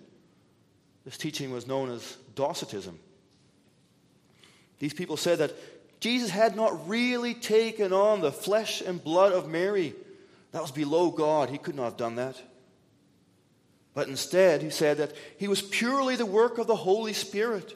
This 1.06 1.18
teaching 1.18 1.52
was 1.52 1.68
known 1.68 1.92
as 1.92 2.18
Docetism. 2.36 3.00
These 4.80 4.94
people 4.94 5.18
said 5.18 5.40
that 5.40 5.54
Jesus 6.00 6.30
had 6.30 6.56
not 6.56 6.88
really 6.88 7.34
taken 7.34 7.92
on 7.94 8.22
the 8.22 8.32
flesh 8.32 8.82
and 8.82 9.04
blood 9.04 9.34
of 9.34 9.50
Mary. 9.50 9.94
That 10.52 10.62
was 10.62 10.72
below 10.72 11.12
God. 11.12 11.50
He 11.50 11.58
could 11.58 11.76
not 11.76 11.84
have 11.84 11.98
done 11.98 12.16
that. 12.16 12.42
But 13.94 14.08
instead, 14.08 14.62
he 14.62 14.70
said 14.70 14.98
that 14.98 15.14
he 15.38 15.48
was 15.48 15.62
purely 15.62 16.16
the 16.16 16.26
work 16.26 16.58
of 16.58 16.68
the 16.68 16.76
Holy 16.76 17.14
Spirit, 17.14 17.76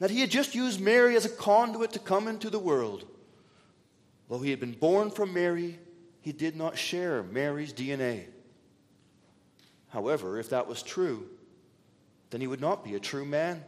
that 0.00 0.10
he 0.10 0.20
had 0.20 0.30
just 0.30 0.54
used 0.54 0.80
Mary 0.80 1.16
as 1.16 1.24
a 1.24 1.30
conduit 1.30 1.92
to 1.92 1.98
come 1.98 2.28
into 2.28 2.50
the 2.50 2.58
world. 2.58 3.06
Though 4.28 4.40
he 4.40 4.50
had 4.50 4.60
been 4.60 4.72
born 4.72 5.10
from 5.10 5.32
Mary, 5.32 5.78
he 6.26 6.32
did 6.32 6.56
not 6.56 6.76
share 6.76 7.22
Mary's 7.22 7.72
DNA. 7.72 8.24
However, 9.90 10.40
if 10.40 10.50
that 10.50 10.66
was 10.66 10.82
true, 10.82 11.24
then 12.30 12.40
he 12.40 12.48
would 12.48 12.60
not 12.60 12.82
be 12.82 12.96
a 12.96 12.98
true 12.98 13.24
man. 13.24 13.62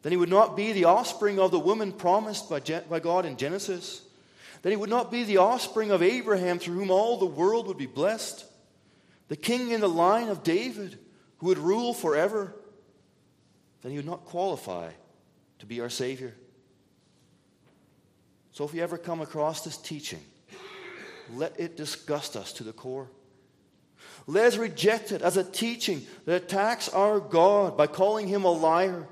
Then 0.00 0.10
he 0.10 0.16
would 0.16 0.30
not 0.30 0.56
be 0.56 0.72
the 0.72 0.86
offspring 0.86 1.38
of 1.38 1.50
the 1.50 1.58
woman 1.58 1.92
promised 1.92 2.48
by, 2.48 2.60
by 2.88 2.98
God 2.98 3.26
in 3.26 3.36
Genesis. 3.36 4.00
Then 4.62 4.72
he 4.72 4.76
would 4.76 4.88
not 4.88 5.10
be 5.10 5.24
the 5.24 5.36
offspring 5.36 5.90
of 5.90 6.02
Abraham 6.02 6.58
through 6.58 6.76
whom 6.78 6.90
all 6.90 7.18
the 7.18 7.26
world 7.26 7.66
would 7.66 7.76
be 7.76 7.84
blessed 7.84 8.46
the 9.28 9.36
king 9.36 9.70
in 9.70 9.82
the 9.82 9.88
line 9.88 10.30
of 10.30 10.42
David 10.42 10.98
who 11.40 11.48
would 11.48 11.58
rule 11.58 11.92
forever, 11.92 12.56
then 13.82 13.92
he 13.92 13.98
would 13.98 14.06
not 14.06 14.24
qualify 14.24 14.92
to 15.58 15.66
be 15.66 15.82
our 15.82 15.90
Savior. 15.90 16.34
So 18.52 18.64
if 18.64 18.72
you 18.72 18.82
ever 18.82 18.96
come 18.96 19.20
across 19.20 19.60
this 19.60 19.76
teaching, 19.76 20.22
let 21.36 21.58
it 21.58 21.76
disgust 21.76 22.36
us 22.36 22.52
to 22.54 22.64
the 22.64 22.72
core. 22.72 23.08
Let 24.26 24.46
us 24.46 24.56
reject 24.56 25.12
it 25.12 25.22
as 25.22 25.36
a 25.36 25.44
teaching 25.44 26.06
that 26.24 26.42
attacks 26.44 26.88
our 26.88 27.20
God 27.20 27.76
by 27.76 27.86
calling 27.86 28.28
him 28.28 28.44
a 28.44 28.50
liar. 28.50 29.06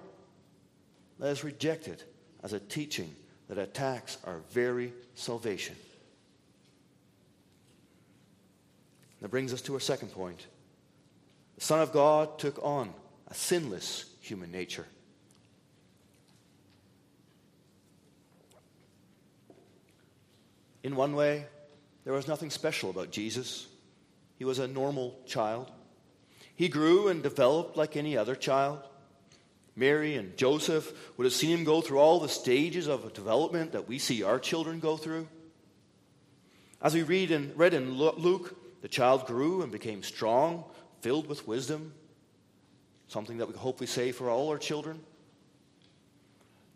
Let 1.18 1.32
us 1.32 1.44
reject 1.44 1.88
it 1.88 2.04
as 2.42 2.52
a 2.52 2.60
teaching 2.60 3.14
that 3.48 3.58
attacks 3.58 4.18
our 4.24 4.40
very 4.50 4.92
salvation. 5.14 5.74
That 9.20 9.30
brings 9.30 9.52
us 9.52 9.62
to 9.62 9.74
our 9.74 9.80
second 9.80 10.12
point. 10.12 10.46
The 11.56 11.64
Son 11.64 11.80
of 11.80 11.92
God 11.92 12.38
took 12.38 12.62
on 12.62 12.94
a 13.26 13.34
sinless 13.34 14.04
human 14.20 14.52
nature. 14.52 14.86
In 20.84 20.94
one 20.94 21.16
way, 21.16 21.46
there 22.08 22.16
was 22.16 22.26
nothing 22.26 22.48
special 22.48 22.88
about 22.88 23.10
Jesus. 23.10 23.66
He 24.38 24.44
was 24.46 24.58
a 24.58 24.66
normal 24.66 25.20
child. 25.26 25.70
He 26.56 26.70
grew 26.70 27.08
and 27.08 27.22
developed 27.22 27.76
like 27.76 27.98
any 27.98 28.16
other 28.16 28.34
child. 28.34 28.80
Mary 29.76 30.16
and 30.16 30.34
Joseph 30.34 30.90
would 31.18 31.24
have 31.24 31.34
seen 31.34 31.58
him 31.58 31.64
go 31.64 31.82
through 31.82 31.98
all 31.98 32.18
the 32.18 32.26
stages 32.30 32.86
of 32.86 33.12
development 33.12 33.72
that 33.72 33.88
we 33.88 33.98
see 33.98 34.22
our 34.22 34.38
children 34.38 34.80
go 34.80 34.96
through. 34.96 35.28
As 36.80 36.94
we 36.94 37.02
read 37.02 37.30
in, 37.30 37.52
read 37.56 37.74
in 37.74 37.92
Luke, 37.92 38.56
the 38.80 38.88
child 38.88 39.26
grew 39.26 39.60
and 39.60 39.70
became 39.70 40.02
strong, 40.02 40.64
filled 41.02 41.26
with 41.26 41.46
wisdom, 41.46 41.92
something 43.08 43.36
that 43.36 43.48
we 43.48 43.54
hope 43.54 43.80
we 43.80 43.86
say 43.86 44.12
for 44.12 44.30
all 44.30 44.48
our 44.48 44.56
children. 44.56 44.98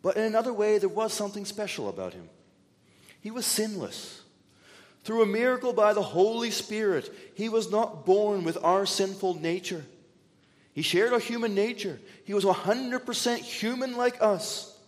But 0.03 0.19
in 0.19 0.25
another 0.25 0.53
way, 0.53 0.77
there 0.77 0.91
was 0.91 1.15
something 1.15 1.47
special 1.47 1.89
about 1.89 2.13
him. 2.13 2.29
He 3.23 3.31
was 3.31 3.47
sinless. 3.47 4.22
Through 5.05 5.23
a 5.23 5.27
miracle 5.27 5.73
by 5.73 5.95
the 5.95 6.03
Holy 6.03 6.51
Spirit, 6.51 7.13
he 7.35 7.49
was 7.49 7.71
not 7.71 8.07
born 8.07 8.45
with 8.45 8.57
our 8.63 8.87
sinful 8.87 9.41
nature. 9.41 9.85
He 10.73 10.83
shared 10.83 11.13
our 11.13 11.19
human 11.19 11.55
nature. 11.55 12.01
He 12.25 12.35
was 12.35 12.45
100% 12.45 13.39
human 13.39 13.97
like 13.97 14.23
us. 14.23 14.79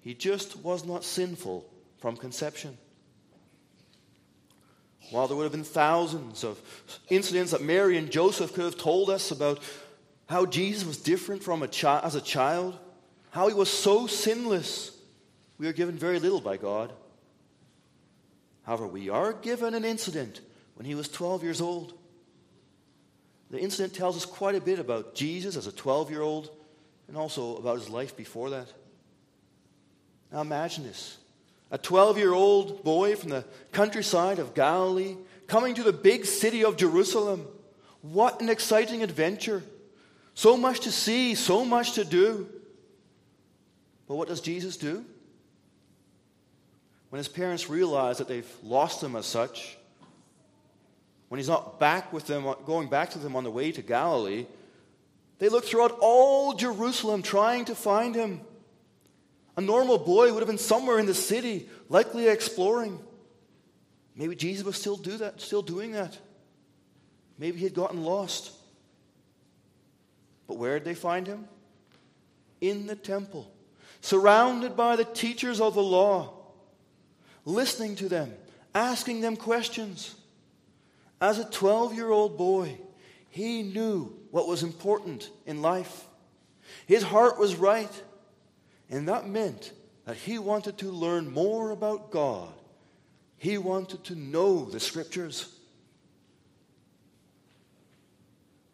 He 0.00 0.12
just 0.12 0.56
was 0.56 0.84
not 0.84 1.04
sinful 1.04 1.64
from 1.98 2.16
conception. 2.16 2.76
While 5.10 5.28
there 5.28 5.36
would 5.36 5.44
have 5.44 5.52
been 5.52 5.64
thousands 5.64 6.44
of 6.44 6.60
incidents 7.08 7.52
that 7.52 7.62
Mary 7.62 7.96
and 7.96 8.10
Joseph 8.10 8.52
could 8.52 8.64
have 8.64 8.76
told 8.76 9.08
us 9.08 9.30
about 9.30 9.60
how 10.26 10.46
Jesus 10.46 10.84
was 10.84 10.96
different 10.96 11.42
from 11.42 11.62
a 11.62 11.68
chi- 11.68 12.00
as 12.02 12.14
a 12.14 12.20
child, 12.20 12.78
how 13.30 13.48
he 13.48 13.54
was 13.54 13.70
so 13.70 14.06
sinless, 14.06 14.96
we 15.58 15.68
are 15.68 15.72
given 15.72 15.96
very 15.96 16.18
little 16.18 16.40
by 16.40 16.56
God. 16.56 16.92
However, 18.64 18.86
we 18.86 19.08
are 19.08 19.32
given 19.32 19.74
an 19.74 19.84
incident 19.84 20.40
when 20.74 20.86
he 20.86 20.94
was 20.94 21.08
12 21.08 21.42
years 21.42 21.60
old. 21.60 21.94
The 23.50 23.60
incident 23.60 23.94
tells 23.94 24.16
us 24.16 24.24
quite 24.24 24.54
a 24.54 24.60
bit 24.60 24.78
about 24.78 25.14
Jesus 25.14 25.56
as 25.56 25.66
a 25.66 25.72
12 25.72 26.10
year 26.10 26.22
old 26.22 26.50
and 27.08 27.16
also 27.16 27.56
about 27.56 27.78
his 27.78 27.88
life 27.88 28.16
before 28.16 28.50
that. 28.50 28.68
Now 30.32 30.40
imagine 30.40 30.84
this 30.84 31.18
a 31.70 31.78
12 31.78 32.18
year 32.18 32.32
old 32.32 32.82
boy 32.84 33.16
from 33.16 33.30
the 33.30 33.44
countryside 33.72 34.38
of 34.38 34.54
Galilee 34.54 35.16
coming 35.46 35.74
to 35.74 35.82
the 35.82 35.92
big 35.92 36.24
city 36.24 36.64
of 36.64 36.76
Jerusalem. 36.76 37.46
What 38.00 38.40
an 38.40 38.48
exciting 38.48 39.02
adventure! 39.02 39.62
So 40.34 40.56
much 40.56 40.80
to 40.80 40.90
see, 40.90 41.34
so 41.34 41.64
much 41.64 41.92
to 41.92 42.04
do. 42.04 42.48
But 44.08 44.16
what 44.16 44.28
does 44.28 44.40
Jesus 44.40 44.76
do? 44.76 45.04
When 47.14 47.18
his 47.18 47.28
parents 47.28 47.70
realize 47.70 48.18
that 48.18 48.26
they've 48.26 48.56
lost 48.64 49.00
him 49.00 49.14
as 49.14 49.24
such, 49.24 49.76
when 51.28 51.38
he's 51.38 51.46
not 51.46 51.78
back 51.78 52.12
with 52.12 52.26
them, 52.26 52.52
going 52.66 52.88
back 52.88 53.10
to 53.10 53.20
them 53.20 53.36
on 53.36 53.44
the 53.44 53.52
way 53.52 53.70
to 53.70 53.82
Galilee, 53.82 54.46
they 55.38 55.48
look 55.48 55.64
throughout 55.64 55.96
all 56.00 56.54
Jerusalem 56.54 57.22
trying 57.22 57.66
to 57.66 57.76
find 57.76 58.16
him. 58.16 58.40
A 59.56 59.60
normal 59.60 59.96
boy 59.96 60.32
would 60.32 60.40
have 60.40 60.48
been 60.48 60.58
somewhere 60.58 60.98
in 60.98 61.06
the 61.06 61.14
city, 61.14 61.68
likely 61.88 62.26
exploring. 62.26 62.98
Maybe 64.16 64.34
Jesus 64.34 64.66
was 64.66 64.74
still 64.74 64.96
do 64.96 65.16
that, 65.18 65.40
still 65.40 65.62
doing 65.62 65.92
that. 65.92 66.18
Maybe 67.38 67.58
he 67.58 67.62
had 67.62 67.74
gotten 67.74 68.02
lost. 68.02 68.50
But 70.48 70.56
where 70.56 70.80
did 70.80 70.84
they 70.84 70.96
find 70.96 71.28
him? 71.28 71.46
In 72.60 72.88
the 72.88 72.96
temple, 72.96 73.52
surrounded 74.00 74.76
by 74.76 74.96
the 74.96 75.04
teachers 75.04 75.60
of 75.60 75.74
the 75.74 75.80
law, 75.80 76.33
listening 77.44 77.96
to 77.96 78.08
them, 78.08 78.32
asking 78.74 79.20
them 79.20 79.36
questions. 79.36 80.14
As 81.20 81.38
a 81.38 81.44
12 81.44 81.94
year 81.94 82.10
old 82.10 82.36
boy, 82.36 82.78
he 83.30 83.62
knew 83.62 84.14
what 84.30 84.48
was 84.48 84.62
important 84.62 85.30
in 85.46 85.62
life. 85.62 86.06
His 86.86 87.02
heart 87.02 87.38
was 87.38 87.56
right, 87.56 87.90
and 88.90 89.08
that 89.08 89.28
meant 89.28 89.72
that 90.04 90.16
he 90.16 90.38
wanted 90.38 90.78
to 90.78 90.90
learn 90.90 91.32
more 91.32 91.70
about 91.70 92.10
God. 92.10 92.52
He 93.38 93.58
wanted 93.58 94.04
to 94.04 94.14
know 94.14 94.64
the 94.64 94.80
scriptures. 94.80 95.54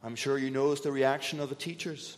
I'm 0.03 0.17
sure 0.17 0.39
you 0.39 0.51
noticed 0.51 0.85
the 0.85 0.93
reaction 0.93 1.41
of 1.41 1.49
the 1.49 1.55
teachers. 1.55 2.17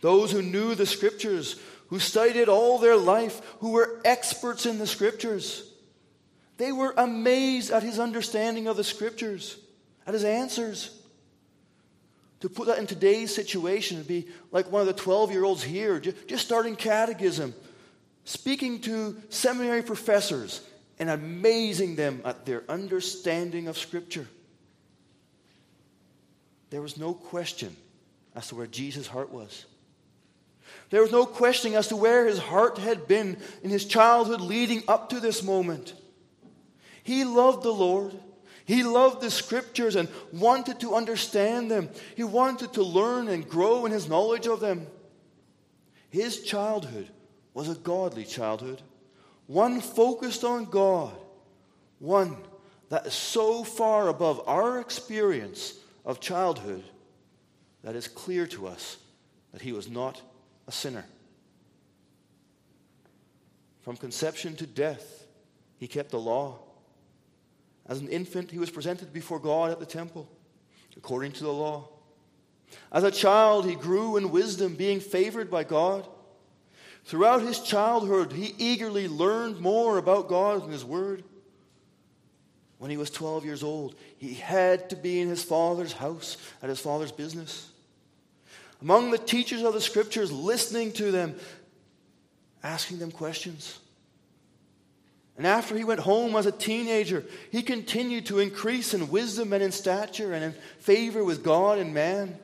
Those 0.00 0.30
who 0.30 0.42
knew 0.42 0.74
the 0.74 0.86
scriptures, 0.86 1.58
who 1.88 1.98
studied 1.98 2.48
all 2.48 2.78
their 2.78 2.96
life, 2.96 3.40
who 3.60 3.72
were 3.72 4.00
experts 4.04 4.66
in 4.66 4.78
the 4.78 4.86
scriptures. 4.86 5.70
They 6.56 6.72
were 6.72 6.94
amazed 6.96 7.70
at 7.70 7.82
his 7.82 7.98
understanding 7.98 8.66
of 8.66 8.76
the 8.76 8.84
scriptures, 8.84 9.58
at 10.06 10.14
his 10.14 10.24
answers. 10.24 10.96
To 12.40 12.48
put 12.48 12.66
that 12.66 12.78
in 12.78 12.86
today's 12.86 13.34
situation, 13.34 13.98
would 13.98 14.06
be 14.06 14.28
like 14.52 14.70
one 14.70 14.80
of 14.80 14.86
the 14.86 14.92
12 14.92 15.32
year 15.32 15.44
olds 15.44 15.62
here, 15.62 15.98
just 15.98 16.44
starting 16.44 16.76
catechism, 16.76 17.54
speaking 18.24 18.80
to 18.82 19.16
seminary 19.30 19.82
professors, 19.82 20.60
and 20.98 21.10
amazing 21.10 21.96
them 21.96 22.20
at 22.24 22.46
their 22.46 22.62
understanding 22.68 23.66
of 23.66 23.78
Scripture. 23.78 24.28
There 26.70 26.82
was 26.82 26.96
no 26.96 27.14
question 27.14 27.74
as 28.34 28.48
to 28.48 28.56
where 28.56 28.66
Jesus' 28.66 29.06
heart 29.06 29.30
was. 29.30 29.64
There 30.90 31.02
was 31.02 31.12
no 31.12 31.26
questioning 31.26 31.76
as 31.76 31.88
to 31.88 31.96
where 31.96 32.26
his 32.26 32.38
heart 32.38 32.78
had 32.78 33.08
been 33.08 33.38
in 33.62 33.70
his 33.70 33.84
childhood 33.84 34.40
leading 34.40 34.82
up 34.86 35.10
to 35.10 35.20
this 35.20 35.42
moment. 35.42 35.94
He 37.04 37.24
loved 37.24 37.62
the 37.62 37.72
Lord. 37.72 38.12
He 38.64 38.82
loved 38.82 39.20
the 39.20 39.30
scriptures 39.30 39.94
and 39.94 40.08
wanted 40.32 40.80
to 40.80 40.94
understand 40.94 41.70
them. 41.70 41.90
He 42.16 42.24
wanted 42.24 42.72
to 42.72 42.82
learn 42.82 43.28
and 43.28 43.48
grow 43.48 43.86
in 43.86 43.92
his 43.92 44.08
knowledge 44.08 44.46
of 44.46 44.58
them. 44.58 44.86
His 46.08 46.42
childhood 46.42 47.08
was 47.52 47.68
a 47.68 47.74
godly 47.74 48.24
childhood, 48.24 48.80
one 49.46 49.80
focused 49.80 50.44
on 50.44 50.64
God, 50.64 51.14
one 51.98 52.36
that 52.88 53.06
is 53.06 53.14
so 53.14 53.64
far 53.64 54.08
above 54.08 54.42
our 54.46 54.80
experience 54.80 55.74
of 56.04 56.20
childhood 56.20 56.82
that 57.82 57.94
is 57.94 58.08
clear 58.08 58.46
to 58.46 58.66
us 58.66 58.96
that 59.52 59.60
he 59.60 59.72
was 59.72 59.90
not 59.90 60.20
a 60.66 60.72
sinner. 60.72 61.04
From 63.82 63.96
conception 63.96 64.56
to 64.56 64.66
death, 64.66 65.26
he 65.76 65.86
kept 65.86 66.10
the 66.10 66.18
law. 66.18 66.60
As 67.86 68.00
an 68.00 68.08
infant, 68.08 68.50
he 68.50 68.58
was 68.58 68.70
presented 68.70 69.12
before 69.12 69.38
God 69.38 69.70
at 69.70 69.78
the 69.78 69.86
temple, 69.86 70.28
according 70.96 71.32
to 71.32 71.44
the 71.44 71.52
law. 71.52 71.88
As 72.90 73.04
a 73.04 73.10
child, 73.10 73.66
he 73.66 73.74
grew 73.74 74.16
in 74.16 74.30
wisdom, 74.30 74.74
being 74.74 75.00
favored 75.00 75.50
by 75.50 75.64
God. 75.64 76.08
Throughout 77.04 77.42
his 77.42 77.60
childhood, 77.60 78.32
he 78.32 78.54
eagerly 78.56 79.08
learned 79.08 79.60
more 79.60 79.98
about 79.98 80.28
God 80.28 80.62
and 80.62 80.72
his 80.72 80.84
word. 80.84 81.22
When 82.78 82.90
he 82.90 82.96
was 82.96 83.10
12 83.10 83.44
years 83.44 83.62
old, 83.62 83.94
he 84.18 84.34
had 84.34 84.90
to 84.90 84.96
be 84.96 85.20
in 85.20 85.28
his 85.28 85.42
father's 85.42 85.92
house 85.92 86.36
at 86.62 86.68
his 86.68 86.80
father's 86.80 87.12
business. 87.12 87.70
Among 88.80 89.10
the 89.10 89.18
teachers 89.18 89.62
of 89.62 89.74
the 89.74 89.80
scriptures, 89.80 90.32
listening 90.32 90.92
to 90.92 91.10
them, 91.10 91.36
asking 92.62 92.98
them 92.98 93.10
questions. 93.10 93.78
And 95.36 95.46
after 95.46 95.76
he 95.76 95.84
went 95.84 96.00
home 96.00 96.36
as 96.36 96.46
a 96.46 96.52
teenager, 96.52 97.24
he 97.50 97.62
continued 97.62 98.26
to 98.26 98.38
increase 98.38 98.94
in 98.94 99.10
wisdom 99.10 99.52
and 99.52 99.62
in 99.62 99.72
stature 99.72 100.32
and 100.32 100.44
in 100.44 100.54
favor 100.78 101.24
with 101.24 101.42
God 101.42 101.78
and 101.78 101.92
man. 101.92 102.38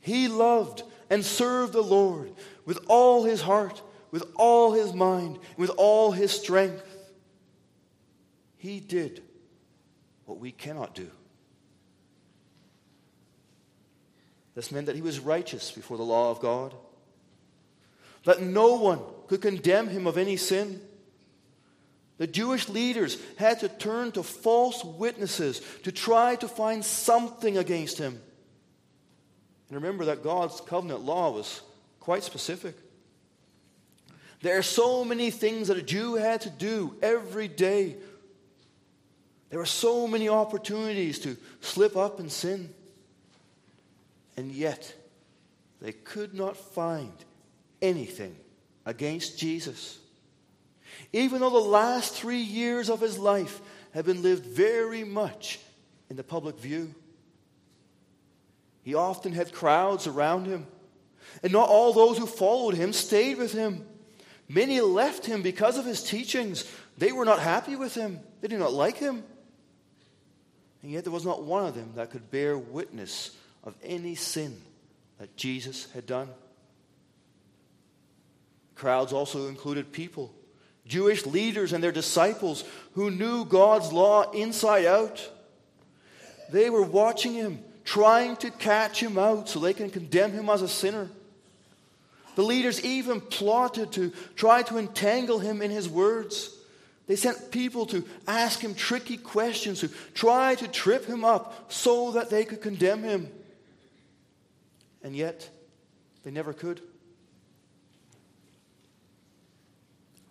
He 0.00 0.28
loved 0.28 0.84
and 1.10 1.24
served 1.24 1.72
the 1.72 1.82
Lord 1.82 2.32
with 2.64 2.78
all 2.86 3.24
his 3.24 3.42
heart, 3.42 3.82
with 4.12 4.24
all 4.36 4.72
his 4.72 4.92
mind, 4.92 5.38
with 5.56 5.70
all 5.70 6.12
his 6.12 6.30
strength. 6.30 6.84
He 8.58 8.78
did 8.78 9.22
what 10.24 10.38
we 10.38 10.52
cannot 10.52 10.94
do. 10.94 11.10
This 14.54 14.70
meant 14.70 14.86
that 14.86 14.96
he 14.96 15.02
was 15.02 15.18
righteous 15.18 15.72
before 15.72 15.96
the 15.96 16.04
law 16.04 16.30
of 16.30 16.40
God, 16.40 16.74
that 18.24 18.40
no 18.40 18.76
one 18.76 19.00
could 19.26 19.40
condemn 19.40 19.88
him 19.88 20.06
of 20.06 20.16
any 20.16 20.36
sin. 20.36 20.80
The 22.22 22.28
Jewish 22.28 22.68
leaders 22.68 23.18
had 23.36 23.58
to 23.58 23.68
turn 23.68 24.12
to 24.12 24.22
false 24.22 24.84
witnesses 24.84 25.60
to 25.82 25.90
try 25.90 26.36
to 26.36 26.46
find 26.46 26.84
something 26.84 27.58
against 27.58 27.98
him. 27.98 28.12
And 29.68 29.74
remember 29.74 30.04
that 30.04 30.22
God's 30.22 30.60
covenant 30.60 31.00
law 31.00 31.32
was 31.32 31.62
quite 31.98 32.22
specific. 32.22 32.76
There 34.40 34.56
are 34.56 34.62
so 34.62 35.04
many 35.04 35.32
things 35.32 35.66
that 35.66 35.78
a 35.78 35.82
Jew 35.82 36.14
had 36.14 36.42
to 36.42 36.50
do 36.50 36.94
every 37.02 37.48
day. 37.48 37.96
There 39.50 39.58
were 39.58 39.66
so 39.66 40.06
many 40.06 40.28
opportunities 40.28 41.18
to 41.18 41.36
slip 41.60 41.96
up 41.96 42.20
and 42.20 42.30
sin. 42.30 42.72
And 44.36 44.52
yet, 44.52 44.94
they 45.80 45.90
could 45.90 46.34
not 46.34 46.56
find 46.56 47.14
anything 47.82 48.36
against 48.86 49.40
Jesus 49.40 49.98
even 51.12 51.40
though 51.40 51.50
the 51.50 51.58
last 51.58 52.14
three 52.14 52.40
years 52.40 52.88
of 52.88 53.00
his 53.00 53.18
life 53.18 53.60
had 53.92 54.04
been 54.04 54.22
lived 54.22 54.46
very 54.46 55.04
much 55.04 55.60
in 56.08 56.16
the 56.16 56.24
public 56.24 56.58
view. 56.58 56.94
He 58.82 58.94
often 58.94 59.32
had 59.32 59.52
crowds 59.52 60.06
around 60.06 60.46
him, 60.46 60.66
and 61.42 61.52
not 61.52 61.68
all 61.68 61.92
those 61.92 62.18
who 62.18 62.26
followed 62.26 62.74
him 62.74 62.92
stayed 62.92 63.38
with 63.38 63.52
him. 63.52 63.86
Many 64.48 64.80
left 64.80 65.24
him 65.24 65.42
because 65.42 65.78
of 65.78 65.84
his 65.84 66.02
teachings. 66.02 66.70
They 66.98 67.12
were 67.12 67.24
not 67.24 67.38
happy 67.38 67.76
with 67.76 67.94
him, 67.94 68.20
they 68.40 68.48
did 68.48 68.58
not 68.58 68.72
like 68.72 68.98
him. 68.98 69.24
And 70.82 70.90
yet 70.90 71.04
there 71.04 71.12
was 71.12 71.24
not 71.24 71.44
one 71.44 71.66
of 71.66 71.74
them 71.74 71.92
that 71.94 72.10
could 72.10 72.30
bear 72.30 72.58
witness 72.58 73.30
of 73.62 73.74
any 73.84 74.16
sin 74.16 74.60
that 75.18 75.36
Jesus 75.36 75.90
had 75.92 76.06
done. 76.06 76.28
Crowds 78.74 79.12
also 79.12 79.46
included 79.46 79.92
people 79.92 80.34
Jewish 80.86 81.26
leaders 81.26 81.72
and 81.72 81.82
their 81.82 81.92
disciples 81.92 82.64
who 82.94 83.10
knew 83.10 83.44
God's 83.44 83.92
law 83.92 84.30
inside 84.32 84.84
out. 84.84 85.30
They 86.50 86.70
were 86.70 86.82
watching 86.82 87.34
him, 87.34 87.62
trying 87.84 88.36
to 88.36 88.50
catch 88.50 89.00
him 89.00 89.16
out 89.18 89.48
so 89.48 89.58
they 89.58 89.74
can 89.74 89.90
condemn 89.90 90.32
him 90.32 90.48
as 90.48 90.62
a 90.62 90.68
sinner. 90.68 91.08
The 92.34 92.42
leaders 92.42 92.84
even 92.84 93.20
plotted 93.20 93.92
to 93.92 94.12
try 94.36 94.62
to 94.62 94.78
entangle 94.78 95.38
him 95.38 95.62
in 95.62 95.70
his 95.70 95.88
words. 95.88 96.50
They 97.06 97.16
sent 97.16 97.50
people 97.50 97.86
to 97.86 98.04
ask 98.26 98.60
him 98.60 98.74
tricky 98.74 99.16
questions, 99.16 99.80
to 99.80 99.88
try 100.14 100.54
to 100.54 100.68
trip 100.68 101.04
him 101.04 101.24
up 101.24 101.70
so 101.70 102.12
that 102.12 102.30
they 102.30 102.44
could 102.44 102.62
condemn 102.62 103.02
him. 103.02 103.28
and 105.02 105.16
yet 105.16 105.48
they 106.22 106.30
never 106.30 106.52
could. 106.52 106.80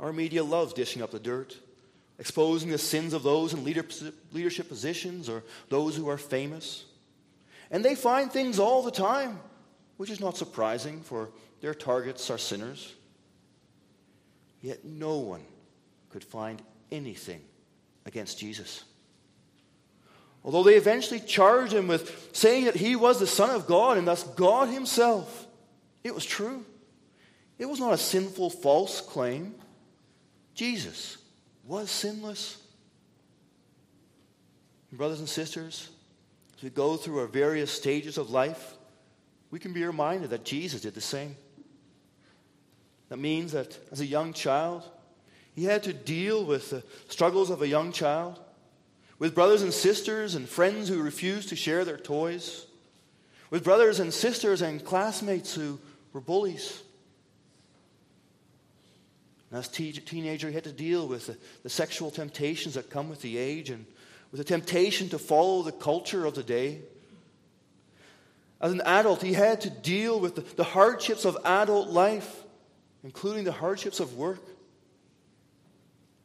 Our 0.02 0.12
media 0.12 0.44
loves 0.44 0.74
dishing 0.74 1.02
up 1.02 1.12
the 1.12 1.20
dirt, 1.20 1.56
exposing 2.18 2.72
the 2.72 2.78
sins 2.80 3.14
of 3.14 3.22
those 3.22 3.54
in 3.54 3.64
leadership 3.64 4.68
positions 4.68 5.30
or 5.30 5.44
those 5.70 5.96
who 5.96 6.10
are 6.10 6.18
famous. 6.18 6.86
And 7.70 7.86
they 7.86 7.96
find 7.96 8.32
things 8.32 8.60
all 8.60 8.82
the 8.82 8.92
time, 8.92 9.40
which 9.98 10.10
is 10.10 10.20
not 10.20 10.36
surprising, 10.36 11.02
for 11.02 11.30
their 11.62 11.76
targets 11.76 12.30
are 12.32 12.40
sinners. 12.40 12.96
Yet 14.62 14.84
no 14.84 15.20
one 15.20 15.44
could 16.10 16.24
find 16.24 16.62
anything 16.92 17.42
against 18.06 18.40
Jesus. 18.40 18.84
Although 20.44 20.64
they 20.64 20.76
eventually 20.76 21.20
charged 21.20 21.74
him 21.74 21.88
with 21.88 22.30
saying 22.34 22.66
that 22.66 22.76
he 22.76 22.96
was 22.96 23.20
the 23.20 23.28
Son 23.28 23.52
of 23.52 23.68
God 23.68 24.00
and 24.00 24.08
thus 24.08 24.24
God 24.24 24.70
Himself, 24.70 25.48
it 26.04 26.16
was 26.16 26.26
true. 26.26 26.66
It 27.60 27.70
was 27.70 27.80
not 27.80 27.94
a 27.94 27.98
sinful, 27.98 28.50
false 28.50 29.02
claim. 29.02 29.54
Jesus 30.62 31.18
was 31.66 31.90
sinless. 31.90 32.62
Brothers 34.92 35.18
and 35.18 35.28
sisters, 35.28 35.90
as 36.56 36.62
we 36.62 36.70
go 36.70 36.98
through 36.98 37.18
our 37.18 37.26
various 37.26 37.72
stages 37.72 38.20
of 38.20 38.30
life, 38.30 38.76
we 39.50 39.58
can 39.58 39.74
be 39.74 39.84
reminded 39.84 40.30
that 40.30 40.46
Jesus 40.46 40.82
did 40.82 40.94
the 40.94 41.02
same. 41.02 41.36
That 43.10 43.18
means 43.18 43.54
that 43.54 43.76
as 43.92 44.02
a 44.02 44.06
young 44.06 44.34
child, 44.34 44.88
he 45.56 45.64
had 45.64 45.82
to 45.82 45.94
deal 45.94 46.46
with 46.46 46.70
the 46.70 46.84
struggles 47.08 47.50
of 47.50 47.64
a 47.64 47.68
young 47.68 47.92
child 47.92 48.40
with 49.18 49.34
brothers 49.34 49.64
and 49.64 49.74
sisters 49.74 50.36
and 50.36 50.48
friends 50.48 50.90
who 50.90 51.02
refused 51.02 51.50
to 51.50 51.56
share 51.56 51.84
their 51.86 51.98
toys, 51.98 52.68
with 53.50 53.64
brothers 53.64 54.00
and 54.00 54.14
sisters 54.14 54.62
and 54.62 54.86
classmates 54.86 55.56
who 55.56 55.80
were 56.14 56.22
bullies. 56.22 56.84
And 59.52 59.60
as 59.60 59.68
a 59.68 59.72
teenager, 59.72 60.48
he 60.48 60.54
had 60.54 60.64
to 60.64 60.72
deal 60.72 61.08
with 61.08 61.28
the, 61.28 61.38
the 61.64 61.70
sexual 61.70 62.10
temptations 62.10 62.76
that 62.76 62.90
come 62.90 63.10
with 63.10 63.22
the 63.22 63.38
age 63.38 63.70
and 63.70 63.86
with 64.32 64.40
the 64.40 64.46
temptation 64.46 65.10
to 65.10 65.20
follow 65.20 65.62
the 65.62 65.74
culture 65.74 66.26
of 66.26 66.36
the 66.36 66.44
day. 66.44 66.80
As 68.62 68.72
an 68.72 68.82
adult, 68.86 69.22
he 69.22 69.34
had 69.34 69.62
to 69.62 69.70
deal 69.70 70.20
with 70.20 70.36
the, 70.36 70.42
the 70.56 70.64
hardships 70.64 71.26
of 71.26 71.38
adult 71.44 71.90
life, 71.90 72.44
including 73.04 73.44
the 73.44 73.52
hardships 73.52 74.00
of 74.00 74.16
work. 74.16 74.42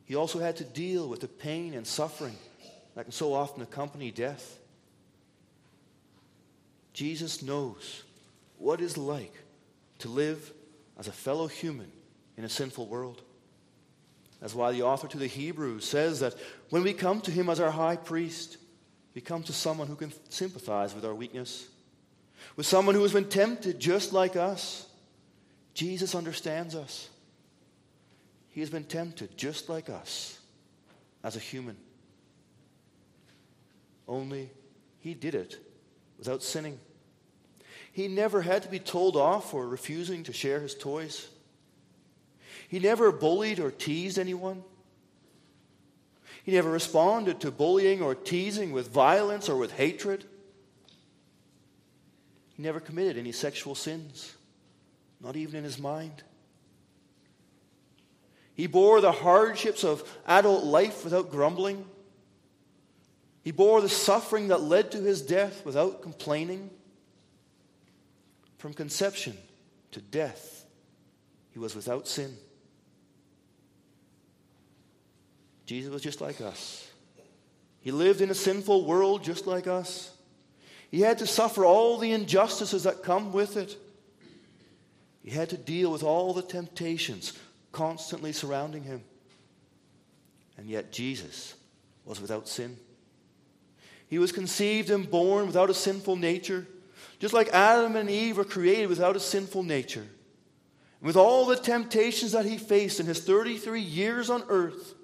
He 0.05 0.15
also 0.15 0.39
had 0.39 0.57
to 0.59 0.65
deal 0.65 1.09
with 1.09 1.21
the 1.21 1.29
pain 1.29 1.75
and 1.75 1.85
suffering 1.85 2.37
that 2.95 3.05
can 3.05 3.13
so 3.13 3.35
often 3.35 3.61
accompany 3.61 4.13
death. 4.13 4.59
Jesus 6.93 7.43
knows 7.43 8.05
what 8.59 8.81
it's 8.81 8.97
like 8.97 9.35
to 9.99 10.09
live 10.09 10.53
as 10.97 11.09
a 11.09 11.13
fellow 11.13 11.49
human 11.49 11.91
in 12.37 12.45
a 12.45 12.49
sinful 12.49 12.87
world. 12.87 13.23
That's 14.41 14.55
why 14.55 14.73
the 14.73 14.83
author 14.83 15.09
to 15.09 15.19
the 15.19 15.27
Hebrews 15.27 15.85
says 15.85 16.21
that 16.21 16.35
when 16.71 16.83
we 16.83 16.93
come 16.93 17.21
to 17.23 17.31
him 17.31 17.49
as 17.49 17.61
our 17.61 17.71
high 17.71 17.97
priest, 17.97 18.59
we 19.15 19.21
come 19.23 19.43
to 19.45 19.53
someone 19.53 19.89
who 19.89 19.97
can 19.97 20.13
sympathize 20.29 20.95
with 20.95 21.05
our 21.05 21.15
weakness, 21.15 21.67
with 22.55 22.67
someone 22.67 22.95
who 22.95 23.03
has 23.03 23.13
been 23.13 23.29
tempted 23.29 23.81
just 23.81 24.13
like 24.13 24.37
us. 24.37 24.87
Jesus 25.73 26.15
understands 26.15 26.75
us. 26.75 27.09
He 28.51 28.61
has 28.61 28.71
been 28.71 28.85
tempted 28.85 29.37
just 29.37 29.69
like 29.69 29.89
us 29.89 30.39
as 31.25 31.37
a 31.37 31.41
human. 31.41 31.77
Only 34.07 34.51
he 34.99 35.15
did 35.15 35.35
it 35.35 35.59
without 36.19 36.43
sinning. 36.43 36.79
He 37.93 38.09
never 38.09 38.43
had 38.43 38.63
to 38.63 38.69
be 38.69 38.79
told 38.79 39.17
off 39.17 39.51
for 39.51 39.67
refusing 39.67 40.25
to 40.25 40.33
share 40.33 40.61
his 40.61 40.75
toys. 40.75 41.29
He 42.69 42.79
never 42.79 43.13
bullied 43.13 43.61
or 43.61 43.71
teased 43.71 44.19
anyone. 44.19 44.65
He 46.45 46.53
never 46.53 46.71
responded 46.71 47.41
to 47.41 47.51
bullying 47.51 48.03
or 48.03 48.15
teasing 48.15 48.73
with 48.73 48.89
violence 48.89 49.49
or 49.49 49.57
with 49.57 49.73
hatred. 49.73 50.25
He 52.57 52.63
never 52.63 52.81
committed 52.81 53.19
any 53.19 53.33
sexual 53.33 53.75
sins, 53.75 54.35
not 55.21 55.37
even 55.37 55.57
in 55.57 55.65
his 55.65 55.79
mind. 55.79 56.23
He 58.55 58.67
bore 58.67 59.01
the 59.01 59.13
hardships 59.13 59.85
of 59.85 60.09
adult 60.27 60.65
life 60.65 61.05
without 61.05 61.31
grumbling. 61.31 61.85
He 63.43 63.53
bore 63.53 63.81
the 63.81 63.89
suffering 63.89 64.49
that 64.49 64.63
led 64.63 64.93
to 64.93 64.99
his 64.99 65.21
death 65.23 65.65
without 65.65 66.01
complaining. 66.01 66.71
From 68.57 68.73
conception 68.73 69.37
to 69.93 70.01
death, 70.01 70.65
he 71.51 71.59
was 71.59 71.77
without 71.77 72.09
sin. 72.09 72.37
Jesus 75.67 75.93
was 75.93 76.03
just 76.03 76.21
like 76.21 76.41
us. 76.41 76.89
He 77.81 77.91
lived 77.91 78.21
in 78.21 78.31
a 78.31 78.35
sinful 78.35 78.85
world 78.85 79.23
just 79.23 79.47
like 79.47 79.67
us. 79.67 80.13
He 80.91 81.01
had 81.01 81.19
to 81.19 81.27
suffer 81.27 81.65
all 81.65 81.99
the 81.99 82.13
injustices 82.13 82.85
that 82.85 83.03
come 83.03 83.33
with 83.33 83.57
it. 83.57 83.77
He 85.23 85.31
had 85.31 85.51
to 85.51 85.57
deal 85.57 85.91
with 85.91 86.05
all 86.05 86.33
the 86.33 86.43
temptations 86.43 87.33
constantly 87.73 88.33
surrounding 88.33 88.85
him. 88.85 89.03
And 90.57 90.69
yet, 90.69 90.93
Jesus 90.93 91.55
was 92.05 92.21
without 92.21 92.49
sin. 92.49 92.77
He 94.09 94.19
was 94.19 94.33
conceived 94.33 94.91
and 94.91 95.11
born 95.11 95.47
without 95.47 95.69
a 95.69 95.75
sinful 95.75 96.17
nature, 96.17 96.67
just 97.19 97.35
like 97.35 97.49
Adam 97.49 97.97
and 97.97 98.09
Eve 98.09 98.37
were 98.37 98.45
created 98.45 98.89
without 98.89 99.17
a 99.17 99.21
sinful 99.21 99.65
nature. 99.65 100.07
And 101.01 101.07
with 101.07 101.17
all 101.17 101.45
the 101.45 101.57
temptations 101.57 102.33
that 102.33 102.47
he 102.47 102.57
faced 102.57 103.01
in 103.01 103.07
his 103.07 103.21
33 103.21 103.81
years 103.81 104.31
on 104.31 104.45
earth, 104.49 104.96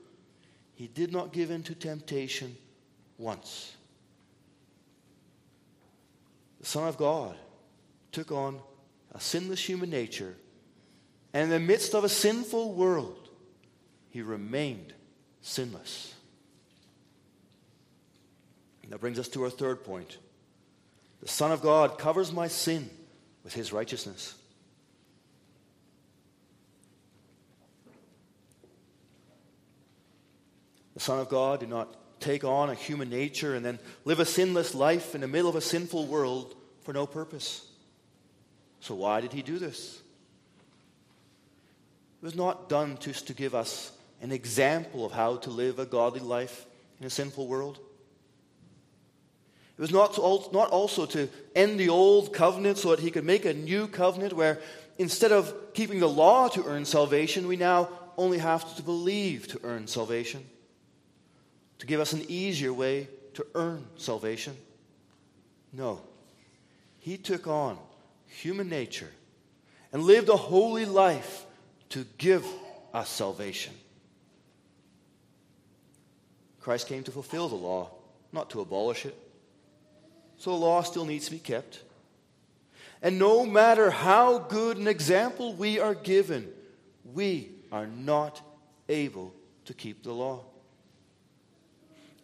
he 0.74 0.86
did 0.86 1.12
not 1.12 1.32
give 1.32 1.50
in 1.50 1.62
to 1.64 1.74
temptation 1.74 2.56
once. 3.18 3.76
The 6.60 6.66
Son 6.66 6.88
of 6.88 6.96
God 6.96 7.36
took 8.12 8.32
on 8.32 8.60
a 9.14 9.20
sinless 9.20 9.68
human 9.68 9.90
nature, 9.90 10.34
and 11.32 11.44
in 11.44 11.50
the 11.50 11.60
midst 11.60 11.94
of 11.94 12.04
a 12.04 12.08
sinful 12.08 12.74
world, 12.74 13.28
he 14.10 14.22
remained 14.22 14.92
sinless. 15.40 16.14
That 18.92 19.00
brings 19.00 19.18
us 19.18 19.28
to 19.28 19.44
our 19.44 19.48
third 19.48 19.84
point. 19.84 20.18
The 21.22 21.28
Son 21.28 21.50
of 21.50 21.62
God 21.62 21.98
covers 21.98 22.30
my 22.30 22.46
sin 22.46 22.90
with 23.42 23.54
his 23.54 23.72
righteousness. 23.72 24.34
Son 31.02 31.18
of 31.18 31.28
God 31.28 31.60
did 31.60 31.68
not 31.68 31.96
take 32.20 32.44
on 32.44 32.70
a 32.70 32.74
human 32.74 33.10
nature 33.10 33.56
and 33.56 33.66
then 33.66 33.80
live 34.04 34.20
a 34.20 34.24
sinless 34.24 34.72
life 34.72 35.16
in 35.16 35.20
the 35.20 35.28
middle 35.28 35.50
of 35.50 35.56
a 35.56 35.60
sinful 35.60 36.06
world 36.06 36.54
for 36.82 36.92
no 36.92 37.06
purpose. 37.06 37.66
So, 38.78 38.94
why 38.94 39.20
did 39.20 39.32
he 39.32 39.42
do 39.42 39.58
this? 39.58 40.00
It 42.20 42.24
was 42.24 42.36
not 42.36 42.68
done 42.68 42.98
just 43.00 43.26
to 43.26 43.34
give 43.34 43.52
us 43.52 43.90
an 44.20 44.30
example 44.30 45.04
of 45.04 45.10
how 45.10 45.36
to 45.38 45.50
live 45.50 45.80
a 45.80 45.86
godly 45.86 46.20
life 46.20 46.66
in 47.00 47.06
a 47.06 47.10
sinful 47.10 47.48
world. 47.48 47.80
It 49.76 49.80
was 49.80 49.90
not, 49.90 50.14
to, 50.14 50.20
not 50.52 50.70
also 50.70 51.06
to 51.06 51.28
end 51.56 51.80
the 51.80 51.88
old 51.88 52.32
covenant 52.32 52.78
so 52.78 52.90
that 52.90 53.00
he 53.00 53.10
could 53.10 53.24
make 53.24 53.44
a 53.44 53.54
new 53.54 53.88
covenant 53.88 54.34
where 54.34 54.60
instead 54.98 55.32
of 55.32 55.52
keeping 55.74 55.98
the 55.98 56.08
law 56.08 56.46
to 56.48 56.64
earn 56.64 56.84
salvation, 56.84 57.48
we 57.48 57.56
now 57.56 57.88
only 58.16 58.38
have 58.38 58.76
to 58.76 58.82
believe 58.84 59.48
to 59.48 59.60
earn 59.64 59.88
salvation. 59.88 60.44
To 61.82 61.88
give 61.88 61.98
us 61.98 62.12
an 62.12 62.24
easier 62.28 62.72
way 62.72 63.08
to 63.34 63.44
earn 63.56 63.84
salvation. 63.96 64.56
No. 65.72 66.00
He 67.00 67.16
took 67.16 67.48
on 67.48 67.76
human 68.28 68.68
nature 68.68 69.10
and 69.92 70.04
lived 70.04 70.28
a 70.28 70.36
holy 70.36 70.84
life 70.84 71.44
to 71.88 72.06
give 72.18 72.46
us 72.94 73.08
salvation. 73.08 73.74
Christ 76.60 76.86
came 76.86 77.02
to 77.02 77.10
fulfill 77.10 77.48
the 77.48 77.56
law, 77.56 77.90
not 78.30 78.50
to 78.50 78.60
abolish 78.60 79.04
it. 79.04 79.18
So 80.38 80.52
the 80.52 80.58
law 80.58 80.82
still 80.82 81.04
needs 81.04 81.24
to 81.24 81.32
be 81.32 81.40
kept. 81.40 81.82
And 83.02 83.18
no 83.18 83.44
matter 83.44 83.90
how 83.90 84.38
good 84.38 84.76
an 84.76 84.86
example 84.86 85.52
we 85.52 85.80
are 85.80 85.96
given, 85.96 86.48
we 87.12 87.50
are 87.72 87.88
not 87.88 88.40
able 88.88 89.34
to 89.64 89.74
keep 89.74 90.04
the 90.04 90.12
law. 90.12 90.44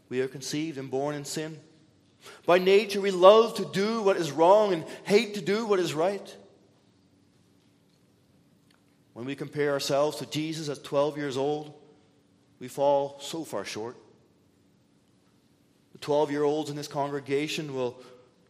We 0.08 0.20
are 0.20 0.28
conceived 0.28 0.78
and 0.78 0.90
born 0.90 1.14
in 1.14 1.24
sin. 1.24 1.58
By 2.46 2.58
nature, 2.58 3.00
we 3.00 3.10
love 3.10 3.54
to 3.56 3.64
do 3.64 4.02
what 4.02 4.16
is 4.16 4.32
wrong 4.32 4.72
and 4.72 4.84
hate 5.04 5.34
to 5.34 5.40
do 5.40 5.66
what 5.66 5.78
is 5.78 5.94
right. 5.94 6.36
When 9.12 9.26
we 9.26 9.34
compare 9.34 9.72
ourselves 9.72 10.18
to 10.18 10.26
Jesus 10.26 10.68
at 10.68 10.84
12 10.84 11.16
years 11.16 11.36
old, 11.36 11.74
we 12.60 12.68
fall 12.68 13.18
so 13.20 13.44
far 13.44 13.64
short. 13.64 13.96
The 15.92 15.98
12 15.98 16.30
year 16.30 16.44
olds 16.44 16.70
in 16.70 16.76
this 16.76 16.88
congregation 16.88 17.74
will 17.74 18.00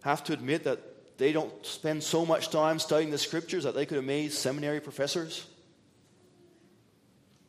have 0.02 0.22
to 0.24 0.32
admit 0.32 0.64
that 0.64 0.80
they 1.18 1.32
don't 1.32 1.66
spend 1.66 2.02
so 2.02 2.24
much 2.24 2.50
time 2.50 2.78
studying 2.78 3.10
the 3.10 3.18
scriptures 3.18 3.64
that 3.64 3.74
they 3.74 3.86
could 3.86 3.98
amaze 3.98 4.38
seminary 4.38 4.80
professors? 4.80 5.46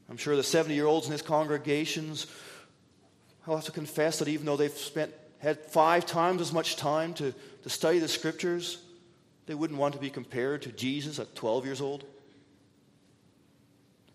I'm 0.10 0.17
sure 0.17 0.36
the 0.36 0.43
70 0.43 0.74
year 0.74 0.88
olds 0.88 1.06
in 1.06 1.12
this 1.12 1.22
congregations 1.22 2.26
I'll 3.50 3.56
have 3.56 3.66
to 3.66 3.72
confess 3.72 4.20
that 4.20 4.28
even 4.28 4.46
though 4.46 4.58
they've 4.58 4.72
spent 4.72 5.12
had 5.40 5.60
five 5.66 6.06
times 6.06 6.42
as 6.42 6.54
much 6.54 6.76
time 6.76 7.14
to, 7.16 7.34
to 7.64 7.70
study 7.70 7.98
the 7.98 8.08
scriptures, 8.08 8.78
they 9.48 9.56
wouldn't 9.56 9.80
want 9.80 9.96
to 9.96 10.00
be 10.00 10.10
compared 10.10 10.62
to 10.64 10.72
Jesus 10.72 11.18
at 11.18 11.34
12 11.34 11.66
years 11.66 11.82
old. 11.82 12.04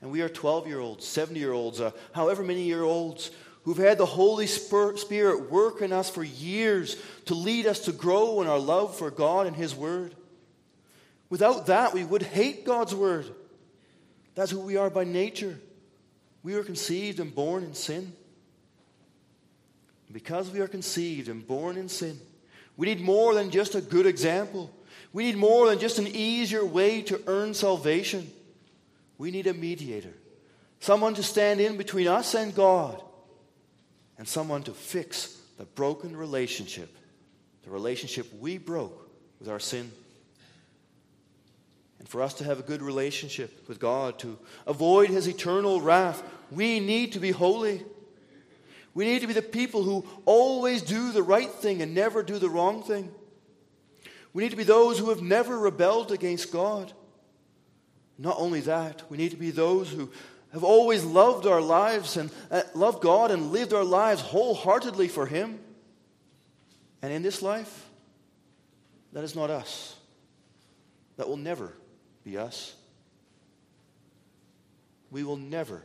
And 0.01 0.11
we 0.11 0.21
are 0.21 0.29
12 0.29 0.69
year 0.69 0.79
olds, 0.79 1.05
70 1.07 1.41
year 1.41 1.53
olds, 1.53 1.81
uh, 1.81 1.91
however 2.13 2.45
many 2.45 2.63
year 2.63 2.83
olds 2.83 3.31
who've 3.65 3.77
had 3.77 3.99
the 3.99 4.07
Holy 4.07 4.47
Spirit 4.47 5.51
work 5.51 5.81
in 5.81 5.93
us 5.93 6.11
for 6.11 6.23
years 6.23 6.97
to 7.25 7.35
lead 7.35 7.67
us 7.67 7.81
to 7.81 7.93
grow 7.93 8.41
in 8.43 8.47
our 8.47 8.59
love 8.59 8.97
for 8.97 9.11
God 9.11 9.47
and 9.47 9.57
His 9.57 9.75
Word. 9.75 10.15
Without 11.31 11.67
that, 11.67 11.95
we 11.95 12.05
would 12.05 12.23
hate 12.23 12.65
God's 12.65 12.95
Word. 12.95 13.27
That's 14.35 14.51
who 14.51 14.61
we 14.61 14.77
are 14.77 14.91
by 14.91 15.05
nature. 15.05 15.59
We 16.43 16.55
were 16.55 16.63
conceived 16.63 17.19
and 17.19 17.35
born 17.35 17.65
in 17.65 17.75
sin. 17.75 18.13
Because 20.15 20.49
we 20.49 20.61
are 20.61 20.69
conceived 20.69 21.29
and 21.29 21.45
born 21.45 21.77
in 21.77 21.89
sin, 21.89 22.17
we 22.77 22.87
need 22.87 23.01
more 23.01 23.35
than 23.35 23.51
just 23.51 23.75
a 23.75 23.81
good 23.81 24.07
example. 24.07 24.71
We 25.13 25.25
need 25.25 25.37
more 25.37 25.69
than 25.69 25.81
just 25.81 25.99
an 25.99 26.07
easier 26.07 26.65
way 26.65 27.03
to 27.03 27.21
earn 27.27 27.53
salvation. 27.53 28.31
We 29.19 29.33
need 29.33 29.49
a 29.49 29.55
mediator, 29.55 30.15
someone 30.79 31.15
to 31.15 31.25
stand 31.25 31.61
in 31.61 31.77
between 31.77 32.07
us 32.07 32.35
and 32.35 32.55
God, 32.55 33.03
and 34.17 34.29
someone 34.29 34.63
to 34.63 34.71
fix 34.71 35.37
the 35.59 35.65
broken 35.65 36.17
relationship, 36.17 36.97
the 37.65 37.71
relationship 37.71 38.33
we 38.39 38.57
broke 38.57 39.11
with 39.41 39.49
our 39.49 39.61
sin. 39.61 39.91
And 41.99 42.09
for 42.09 42.23
us 42.23 42.35
to 42.35 42.45
have 42.45 42.61
a 42.61 42.63
good 42.63 42.83
relationship 42.83 43.69
with 43.69 43.81
God, 43.81 44.21
to 44.21 44.39
avoid 44.65 45.11
His 45.11 45.27
eternal 45.27 45.81
wrath, 45.81 46.23
we 46.53 46.79
need 46.79 47.15
to 47.15 47.19
be 47.19 47.33
holy. 47.33 47.83
We 48.95 49.05
need 49.05 49.21
to 49.23 49.27
be 49.27 49.33
the 49.33 49.43
people 49.43 49.83
who 49.83 50.07
always 50.25 50.81
do 50.81 51.11
the 51.11 51.23
right 51.23 51.51
thing 51.51 51.83
and 51.83 51.95
never 51.95 52.23
do 52.23 52.39
the 52.39 52.49
wrong 52.49 52.83
thing. 52.83 53.13
We 54.33 54.45
need 54.45 54.51
to 54.51 54.57
be 54.57 54.65
those 54.65 54.99
who 54.99 55.11
have 55.11 55.21
never 55.21 55.59
rebelled 55.59 56.13
against 56.13 56.53
God. 56.53 56.93
Not 58.19 58.37
only 58.39 58.61
that, 58.61 59.03
we 59.11 59.17
need 59.17 59.33
to 59.33 59.37
be 59.37 59.51
those 59.51 59.91
who 59.91 60.11
have 60.53 60.63
always 60.63 61.05
loved 61.05 61.47
our 61.47 61.61
lives 61.61 62.17
and 62.17 62.31
uh, 62.51 62.63
loved 62.75 63.03
God 63.03 63.33
and 63.33 63.51
lived 63.51 63.73
our 63.73 63.85
lives 63.85 64.21
wholeheartedly 64.21 65.09
for 65.09 65.27
Him. 65.27 65.59
And 67.03 67.13
in 67.13 67.23
this 67.23 67.43
life, 67.43 67.89
that 69.13 69.25
is 69.25 69.35
not 69.35 69.51
us. 69.51 69.97
That 71.17 71.29
will 71.29 71.37
never 71.37 71.73
be 72.25 72.39
us. 72.39 72.75
We 75.11 75.25
will 75.25 75.37
never 75.37 75.83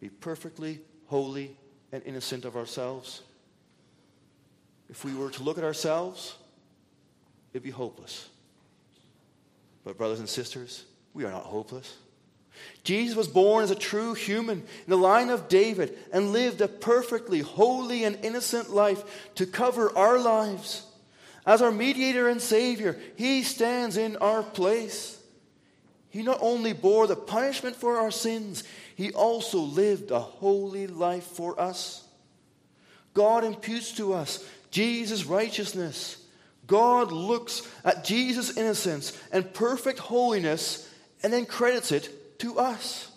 be 0.00 0.10
perfectly 0.10 0.80
holy 1.06 1.56
and 1.92 2.02
innocent 2.04 2.44
of 2.44 2.56
ourselves. 2.56 3.22
If 4.88 5.04
we 5.04 5.14
were 5.14 5.30
to 5.30 5.42
look 5.42 5.58
at 5.58 5.64
ourselves, 5.64 6.36
it'd 7.52 7.62
be 7.62 7.70
hopeless. 7.70 8.28
But, 9.84 9.96
brothers 9.96 10.20
and 10.20 10.28
sisters, 10.28 10.84
we 11.14 11.24
are 11.24 11.30
not 11.30 11.44
hopeless. 11.44 11.96
Jesus 12.84 13.16
was 13.16 13.28
born 13.28 13.64
as 13.64 13.70
a 13.70 13.76
true 13.76 14.14
human 14.14 14.58
in 14.58 14.90
the 14.90 14.96
line 14.96 15.30
of 15.30 15.48
David 15.48 15.96
and 16.12 16.32
lived 16.32 16.60
a 16.60 16.68
perfectly 16.68 17.40
holy 17.40 18.04
and 18.04 18.18
innocent 18.22 18.70
life 18.70 19.30
to 19.36 19.46
cover 19.46 19.96
our 19.96 20.18
lives. 20.18 20.84
As 21.46 21.62
our 21.62 21.70
mediator 21.70 22.28
and 22.28 22.40
Savior, 22.40 22.98
He 23.16 23.42
stands 23.42 23.96
in 23.96 24.16
our 24.16 24.42
place. 24.42 25.16
He 26.10 26.22
not 26.22 26.38
only 26.40 26.72
bore 26.72 27.06
the 27.06 27.16
punishment 27.16 27.76
for 27.76 27.96
our 27.96 28.10
sins, 28.10 28.64
he 29.00 29.12
also 29.12 29.60
lived 29.60 30.10
a 30.10 30.20
holy 30.20 30.86
life 30.86 31.24
for 31.24 31.58
us. 31.58 32.06
God 33.14 33.44
imputes 33.44 33.92
to 33.92 34.12
us 34.12 34.46
Jesus' 34.70 35.24
righteousness. 35.24 36.22
God 36.66 37.10
looks 37.10 37.66
at 37.82 38.04
Jesus' 38.04 38.58
innocence 38.58 39.18
and 39.32 39.54
perfect 39.54 40.00
holiness 40.00 40.86
and 41.22 41.32
then 41.32 41.46
credits 41.46 41.92
it 41.92 42.38
to 42.40 42.58
us. 42.58 43.10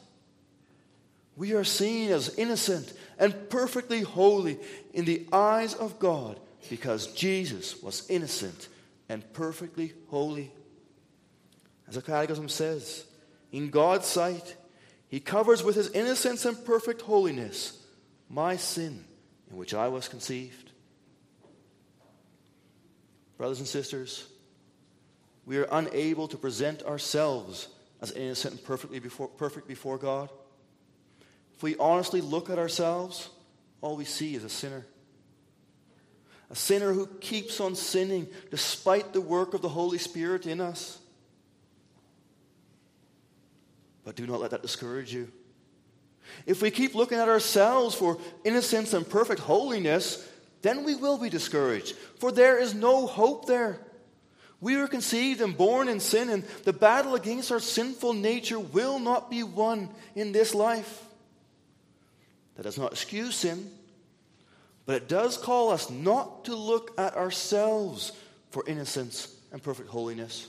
We 1.36 1.52
are 1.52 1.66
seen 1.66 2.12
as 2.12 2.34
innocent 2.38 2.94
and 3.20 3.50
perfectly 3.50 4.04
holy 4.04 4.60
in 4.94 5.04
the 5.04 5.28
eyes 5.34 5.74
of 5.74 6.00
God 6.00 6.40
because 6.70 7.08
Jesus 7.08 7.84
was 7.84 8.10
innocent 8.10 8.70
and 9.10 9.34
perfectly 9.34 9.92
holy. 10.08 10.50
As 11.90 11.96
the 11.96 12.02
Catechism 12.02 12.48
says, 12.48 13.04
in 13.52 13.70
God's 13.70 14.06
sight, 14.06 14.56
he 15.14 15.20
covers 15.20 15.64
with 15.64 15.76
his 15.76 15.92
innocence 15.92 16.44
and 16.44 16.66
perfect 16.66 17.04
holiness 17.04 17.78
my 18.32 18.56
sin 18.56 19.06
in 19.52 19.58
which 19.58 19.76
I 19.76 19.88
was 19.90 20.08
conceived. 20.08 20.72
Brothers 23.38 23.60
and 23.60 23.68
sisters, 23.68 24.26
we 25.46 25.60
are 25.60 25.68
unable 25.72 26.28
to 26.30 26.36
present 26.36 26.82
ourselves 26.82 27.68
as 28.02 28.12
innocent 28.14 28.56
and 28.56 28.64
perfectly 28.64 28.98
before, 28.98 29.28
perfect 29.28 29.68
before 29.68 30.00
God. 30.00 30.30
If 31.54 31.62
we 31.62 31.78
honestly 31.78 32.22
look 32.22 32.50
at 32.50 32.58
ourselves, 32.58 33.30
all 33.82 33.96
we 33.96 34.06
see 34.06 34.34
is 34.34 34.44
a 34.44 34.50
sinner. 34.50 34.84
A 36.50 36.56
sinner 36.56 36.92
who 36.92 37.06
keeps 37.06 37.60
on 37.60 37.76
sinning 37.76 38.28
despite 38.50 39.14
the 39.14 39.22
work 39.22 39.54
of 39.54 39.62
the 39.62 39.70
Holy 39.70 40.00
Spirit 40.00 40.48
in 40.48 40.60
us. 40.60 40.98
But 44.04 44.16
do 44.16 44.28
not 44.28 44.42
let 44.42 44.52
that 44.52 44.62
discourage 44.62 45.14
you. 45.14 45.32
If 46.46 46.62
we 46.62 46.72
keep 46.72 46.96
looking 46.96 47.18
at 47.18 47.30
ourselves 47.30 47.96
for 47.96 48.18
innocence 48.44 48.94
and 48.94 49.08
perfect 49.08 49.42
holiness, 49.42 50.28
then 50.62 50.84
we 50.84 50.96
will 50.96 51.18
be 51.18 51.30
discouraged, 51.30 51.96
for 52.20 52.32
there 52.32 52.58
is 52.58 52.74
no 52.74 53.06
hope 53.06 53.46
there. 53.46 53.80
We 54.62 54.78
were 54.78 54.88
conceived 54.88 55.42
and 55.42 55.58
born 55.58 55.90
in 55.90 56.00
sin, 56.00 56.30
and 56.30 56.44
the 56.64 56.72
battle 56.72 57.16
against 57.16 57.52
our 57.52 57.60
sinful 57.60 58.14
nature 58.14 58.60
will 58.60 58.98
not 58.98 59.30
be 59.30 59.44
won 59.44 59.90
in 60.16 60.32
this 60.32 60.56
life. 60.56 61.06
That 62.56 62.64
does 62.64 62.78
not 62.78 62.94
excuse 62.94 63.36
sin, 63.36 63.70
but 64.86 64.96
it 64.96 65.10
does 65.10 65.38
call 65.38 65.72
us 65.72 65.90
not 65.90 66.46
to 66.46 66.56
look 66.56 66.98
at 66.98 67.16
ourselves 67.18 68.14
for 68.52 68.64
innocence 68.66 69.36
and 69.52 69.62
perfect 69.62 69.90
holiness. 69.90 70.48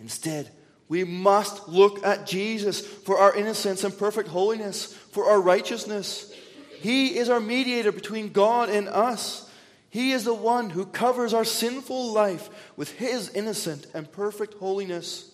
Instead, 0.00 0.50
we 0.88 1.04
must 1.04 1.68
look 1.68 2.04
at 2.04 2.26
Jesus 2.26 2.80
for 2.80 3.18
our 3.18 3.34
innocence 3.34 3.84
and 3.84 3.96
perfect 3.96 4.28
holiness, 4.28 4.92
for 5.12 5.26
our 5.26 5.40
righteousness. 5.40 6.32
He 6.80 7.16
is 7.16 7.28
our 7.30 7.40
mediator 7.40 7.92
between 7.92 8.30
God 8.30 8.68
and 8.68 8.88
us. 8.88 9.50
He 9.88 10.12
is 10.12 10.24
the 10.24 10.34
one 10.34 10.70
who 10.70 10.84
covers 10.84 11.32
our 11.32 11.44
sinful 11.44 12.12
life 12.12 12.50
with 12.76 12.90
His 12.92 13.30
innocent 13.30 13.86
and 13.94 14.10
perfect 14.10 14.54
holiness. 14.54 15.30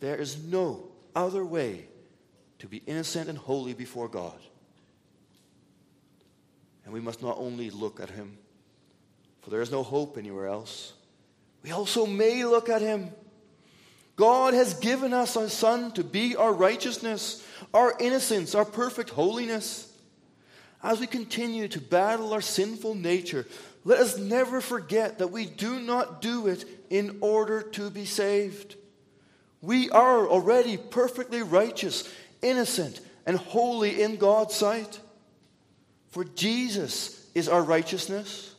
There 0.00 0.16
is 0.16 0.40
no 0.42 0.88
other 1.16 1.44
way 1.44 1.86
to 2.60 2.68
be 2.68 2.82
innocent 2.86 3.28
and 3.28 3.38
holy 3.38 3.74
before 3.74 4.08
God. 4.08 4.38
And 6.84 6.94
we 6.94 7.00
must 7.00 7.22
not 7.22 7.38
only 7.38 7.70
look 7.70 8.00
at 8.00 8.10
Him, 8.10 8.38
for 9.40 9.50
there 9.50 9.62
is 9.62 9.72
no 9.72 9.82
hope 9.82 10.16
anywhere 10.16 10.46
else, 10.46 10.92
we 11.62 11.72
also 11.72 12.06
may 12.06 12.44
look 12.44 12.68
at 12.68 12.80
Him 12.80 13.10
God 14.18 14.52
has 14.52 14.74
given 14.74 15.12
us 15.14 15.36
a 15.36 15.48
Son 15.48 15.92
to 15.92 16.02
be 16.02 16.34
our 16.34 16.52
righteousness, 16.52 17.46
our 17.72 17.94
innocence, 18.00 18.52
our 18.52 18.64
perfect 18.64 19.10
holiness. 19.10 19.96
As 20.82 20.98
we 20.98 21.06
continue 21.06 21.68
to 21.68 21.80
battle 21.80 22.32
our 22.32 22.40
sinful 22.40 22.96
nature, 22.96 23.46
let 23.84 24.00
us 24.00 24.18
never 24.18 24.60
forget 24.60 25.18
that 25.18 25.30
we 25.30 25.46
do 25.46 25.78
not 25.78 26.20
do 26.20 26.48
it 26.48 26.64
in 26.90 27.18
order 27.20 27.62
to 27.62 27.90
be 27.90 28.04
saved. 28.04 28.74
We 29.62 29.88
are 29.90 30.26
already 30.26 30.76
perfectly 30.76 31.42
righteous, 31.42 32.12
innocent, 32.42 33.00
and 33.24 33.36
holy 33.36 34.02
in 34.02 34.16
God's 34.16 34.56
sight. 34.56 34.98
For 36.08 36.24
Jesus 36.24 37.24
is 37.36 37.48
our 37.48 37.62
righteousness. 37.62 38.52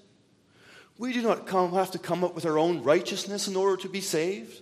We 0.97 1.11
do 1.11 1.21
not 1.21 1.47
come, 1.47 1.73
have 1.73 1.91
to 1.91 1.99
come 1.99 2.23
up 2.23 2.33
with 2.33 2.45
our 2.45 2.57
own 2.57 2.81
righteousness 2.81 3.49
in 3.49 3.57
order 3.57 3.75
to 3.81 3.89
be 3.89 3.99
saved. 3.99 4.61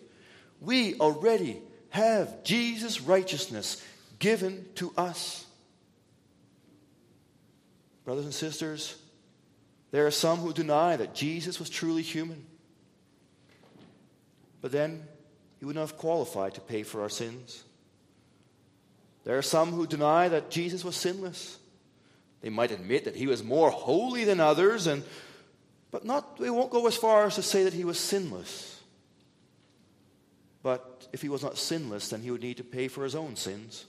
We 0.62 0.96
already 0.96 1.62
have 1.90 2.44
Jesus' 2.44 3.02
righteousness 3.02 3.84
given 4.20 4.66
to 4.76 4.94
us. 4.98 5.46
Brothers 8.06 8.26
and 8.26 8.34
sisters, 8.34 8.98
there 9.92 10.08
are 10.08 10.12
some 10.12 10.40
who 10.40 10.54
deny 10.54 10.96
that 10.96 11.14
Jesus 11.14 11.60
was 11.60 11.70
truly 11.70 12.02
human. 12.02 12.46
But 14.62 14.72
then 14.72 15.04
he 15.60 15.66
would 15.66 15.76
not 15.76 15.82
have 15.82 15.98
qualified 15.98 16.56
to 16.56 16.62
pay 16.62 16.84
for 16.84 17.02
our 17.02 17.10
sins. 17.10 17.64
There 19.24 19.38
are 19.38 19.44
some 19.44 19.72
who 19.72 19.86
deny 19.86 20.30
that 20.30 20.50
Jesus 20.50 20.84
was 20.84 20.96
sinless. 20.96 21.58
They 22.42 22.50
might 22.50 22.72
admit 22.72 23.06
that 23.06 23.16
he 23.16 23.28
was 23.28 23.44
more 23.44 23.70
holy 23.70 24.24
than 24.24 24.40
others 24.40 24.88
and 24.88 25.04
But 25.92 26.06
not, 26.06 26.38
they 26.38 26.50
won't 26.50 26.72
go 26.72 26.86
as 26.88 26.96
far 26.96 27.26
as 27.26 27.36
to 27.36 27.42
say 27.42 27.64
that 27.64 27.74
he 27.74 27.86
was 27.86 28.00
sinless. 28.00 28.77
But 30.68 31.08
if 31.14 31.22
he 31.22 31.30
was 31.30 31.44
not 31.44 31.58
sinless, 31.58 32.10
then 32.10 32.20
he 32.20 32.30
would 32.30 32.42
need 32.42 32.58
to 32.58 32.64
pay 32.66 32.90
for 32.90 33.06
his 33.06 33.16
own 33.16 33.38
sins. 33.38 33.86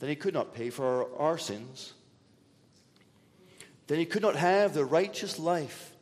Then 0.00 0.08
he 0.08 0.16
could 0.16 0.34
not 0.34 0.52
pay 0.52 0.68
for 0.68 0.84
our, 0.84 1.28
our 1.28 1.38
sins. 1.38 1.92
Then 3.86 4.00
he 4.00 4.04
could 4.04 4.20
not 4.20 4.34
have 4.34 4.74
the 4.74 4.84
righteous 4.84 5.38
life 5.38 5.92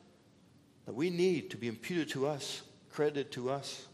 that 0.87 0.95
we 0.95 1.11
need 1.11 1.51
to 1.51 1.59
be 1.59 1.69
imputed 1.69 2.09
to 2.13 2.27
us, 2.27 2.63
credited 2.93 3.31
to 3.33 3.51
us. 3.51 3.85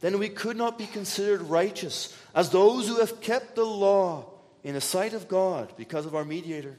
Then 0.00 0.18
we 0.18 0.28
could 0.28 0.56
not 0.56 0.78
be 0.78 0.86
considered 0.86 1.42
righteous 1.42 2.18
as 2.34 2.50
those 2.50 2.88
who 2.88 2.98
have 2.98 3.20
kept 3.20 3.54
the 3.54 3.64
law 3.64 4.32
in 4.64 4.74
the 4.74 4.80
sight 4.80 5.12
of 5.12 5.28
God 5.28 5.72
because 5.76 6.06
of 6.06 6.16
our 6.16 6.24
mediator. 6.24 6.76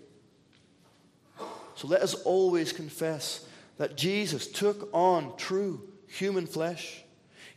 So 1.75 1.87
let 1.87 2.01
us 2.01 2.15
always 2.15 2.73
confess 2.73 3.45
that 3.77 3.95
Jesus 3.95 4.45
took 4.45 4.89
on 4.91 5.37
true 5.37 5.87
human 6.07 6.47
flesh. 6.47 7.05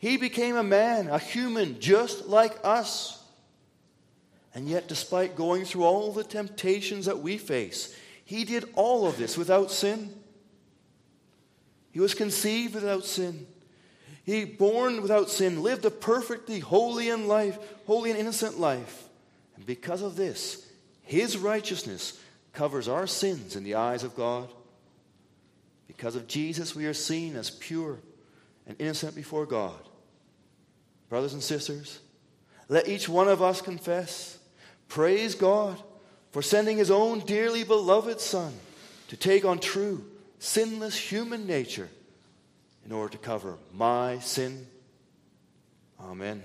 He 0.04 0.18
became 0.18 0.54
a 0.54 0.62
man, 0.62 1.08
a 1.08 1.18
human, 1.18 1.80
just 1.80 2.26
like 2.26 2.58
us. 2.62 3.24
And 4.54 4.68
yet, 4.68 4.86
despite 4.86 5.34
going 5.34 5.64
through 5.64 5.84
all 5.84 6.12
the 6.12 6.22
temptations 6.22 7.06
that 7.06 7.20
we 7.20 7.38
face, 7.38 7.96
he 8.22 8.44
did 8.44 8.68
all 8.74 9.06
of 9.06 9.16
this 9.16 9.38
without 9.38 9.70
sin. 9.70 10.14
He 11.90 12.00
was 12.00 12.12
conceived 12.12 12.74
without 12.74 13.06
sin. 13.06 13.46
He 14.24 14.44
born 14.44 15.00
without 15.00 15.30
sin, 15.30 15.62
lived 15.62 15.86
a 15.86 15.90
perfectly 15.90 16.58
holy 16.58 17.08
and 17.08 17.26
life, 17.26 17.58
holy 17.86 18.10
and 18.10 18.18
innocent 18.20 18.60
life. 18.60 19.04
And 19.56 19.64
because 19.64 20.02
of 20.02 20.16
this, 20.16 20.70
his 21.00 21.38
righteousness 21.38 22.20
covers 22.52 22.88
our 22.88 23.06
sins 23.06 23.56
in 23.56 23.64
the 23.64 23.76
eyes 23.76 24.04
of 24.04 24.14
God. 24.14 24.50
Because 25.86 26.14
of 26.14 26.28
Jesus, 26.28 26.76
we 26.76 26.84
are 26.84 26.92
seen 26.92 27.36
as 27.36 27.48
pure 27.48 28.00
and 28.66 28.76
innocent 28.78 29.14
before 29.14 29.46
God. 29.46 29.80
Brothers 31.08 31.34
and 31.34 31.42
sisters, 31.42 32.00
let 32.68 32.88
each 32.88 33.08
one 33.08 33.28
of 33.28 33.42
us 33.42 33.60
confess, 33.60 34.38
praise 34.88 35.34
God 35.34 35.80
for 36.30 36.42
sending 36.42 36.78
his 36.78 36.90
own 36.90 37.20
dearly 37.20 37.62
beloved 37.62 38.20
Son 38.20 38.52
to 39.08 39.16
take 39.16 39.44
on 39.44 39.58
true, 39.58 40.04
sinless 40.38 40.96
human 40.96 41.46
nature 41.46 41.88
in 42.84 42.92
order 42.92 43.12
to 43.12 43.18
cover 43.18 43.56
my 43.72 44.18
sin. 44.18 44.66
Amen. 46.00 46.42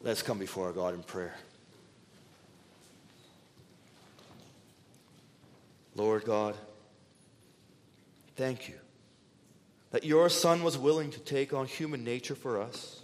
Let's 0.00 0.22
come 0.22 0.38
before 0.38 0.66
our 0.66 0.72
God 0.72 0.94
in 0.94 1.02
prayer. 1.02 1.34
Lord 5.96 6.24
God, 6.24 6.54
thank 8.36 8.68
you 8.68 8.76
that 9.96 10.04
your 10.04 10.28
Son 10.28 10.62
was 10.62 10.76
willing 10.76 11.10
to 11.10 11.18
take 11.20 11.54
on 11.54 11.64
human 11.64 12.04
nature 12.04 12.34
for 12.34 12.60
us. 12.60 13.00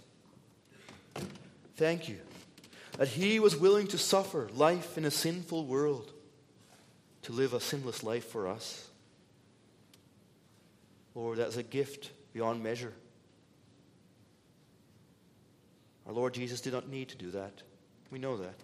Thank 1.75 2.07
you 2.07 2.19
that 2.99 3.07
he 3.07 3.39
was 3.39 3.55
willing 3.55 3.87
to 3.87 3.97
suffer 3.97 4.47
life 4.53 4.95
in 4.95 5.03
a 5.03 5.09
sinful 5.09 5.65
world 5.65 6.13
to 7.23 7.31
live 7.31 7.55
a 7.55 7.59
sinless 7.59 8.03
life 8.03 8.25
for 8.25 8.47
us. 8.47 8.87
Lord, 11.15 11.39
that's 11.39 11.57
a 11.57 11.63
gift 11.63 12.11
beyond 12.31 12.61
measure. 12.61 12.93
Our 16.05 16.13
Lord 16.13 16.35
Jesus 16.35 16.61
did 16.61 16.73
not 16.73 16.89
need 16.89 17.09
to 17.09 17.17
do 17.17 17.31
that. 17.31 17.63
We 18.11 18.19
know 18.19 18.37
that. 18.37 18.59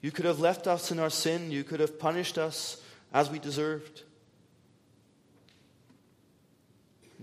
You 0.00 0.12
could 0.12 0.26
have 0.26 0.38
left 0.38 0.68
us 0.68 0.92
in 0.92 1.00
our 1.00 1.10
sin, 1.10 1.50
you 1.50 1.64
could 1.64 1.80
have 1.80 1.98
punished 1.98 2.38
us 2.38 2.80
as 3.12 3.30
we 3.30 3.40
deserved. 3.40 4.04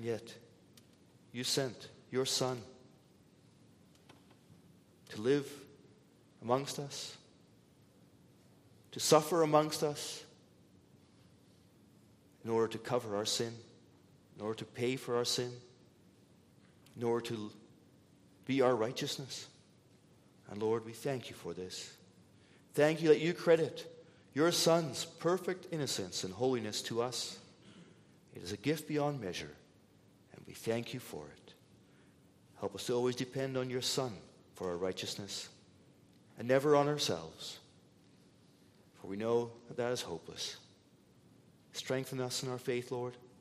And 0.02 0.08
yet, 0.08 0.34
you 1.32 1.44
sent 1.44 1.90
your 2.10 2.26
Son 2.26 2.60
to 5.10 5.22
live 5.22 5.48
amongst 6.42 6.80
us, 6.80 7.16
to 8.94 9.00
suffer 9.00 9.44
amongst 9.44 9.84
us, 9.84 10.24
in 12.44 12.50
order 12.50 12.68
to 12.70 12.80
cover 12.80 13.16
our 13.16 13.28
sin, 13.28 13.54
in 14.36 14.42
order 14.44 14.56
to 14.56 14.66
pay 14.66 14.96
for 14.96 15.18
our 15.18 15.24
sin, 15.24 15.52
in 16.98 17.04
order 17.04 17.24
to 17.28 17.52
be 18.48 18.64
our 18.64 18.76
righteousness. 18.76 19.46
And 20.50 20.64
Lord, 20.64 20.84
we 20.84 20.94
thank 20.94 21.30
you 21.30 21.36
for 21.36 21.54
this. 21.54 21.96
Thank 22.74 23.04
you 23.04 23.10
that 23.10 23.20
you 23.20 23.34
credit 23.36 23.86
your 24.34 24.52
Son's 24.52 25.06
perfect 25.06 25.68
innocence 25.72 26.24
and 26.24 26.34
holiness 26.34 26.82
to 26.82 27.04
us. 27.04 27.38
It 28.36 28.42
is 28.42 28.52
a 28.52 28.58
gift 28.58 28.88
beyond 28.88 29.22
measure, 29.22 29.52
we 30.52 30.56
thank 30.56 30.94
you 30.94 31.00
for 31.00 31.24
it. 31.28 31.54
Help 32.60 32.76
us 32.76 32.88
to 32.88 32.94
always 32.94 33.16
depend 33.16 33.56
on 33.56 33.70
your 33.70 33.82
Son 33.82 34.12
for 34.56 34.70
our 34.70 34.76
righteousness 34.76 35.48
and 36.38 36.46
never 36.46 36.76
on 36.76 36.90
ourselves, 36.90 37.60
for 39.00 39.08
we 39.08 39.16
know 39.16 39.50
that 39.70 39.78
that 39.78 39.94
is 39.94 40.02
hopeless. 40.02 40.58
Strengthen 41.72 42.20
us 42.20 42.44
in 42.44 42.50
our 42.50 42.58
faith, 42.58 42.92
Lord. 42.92 43.16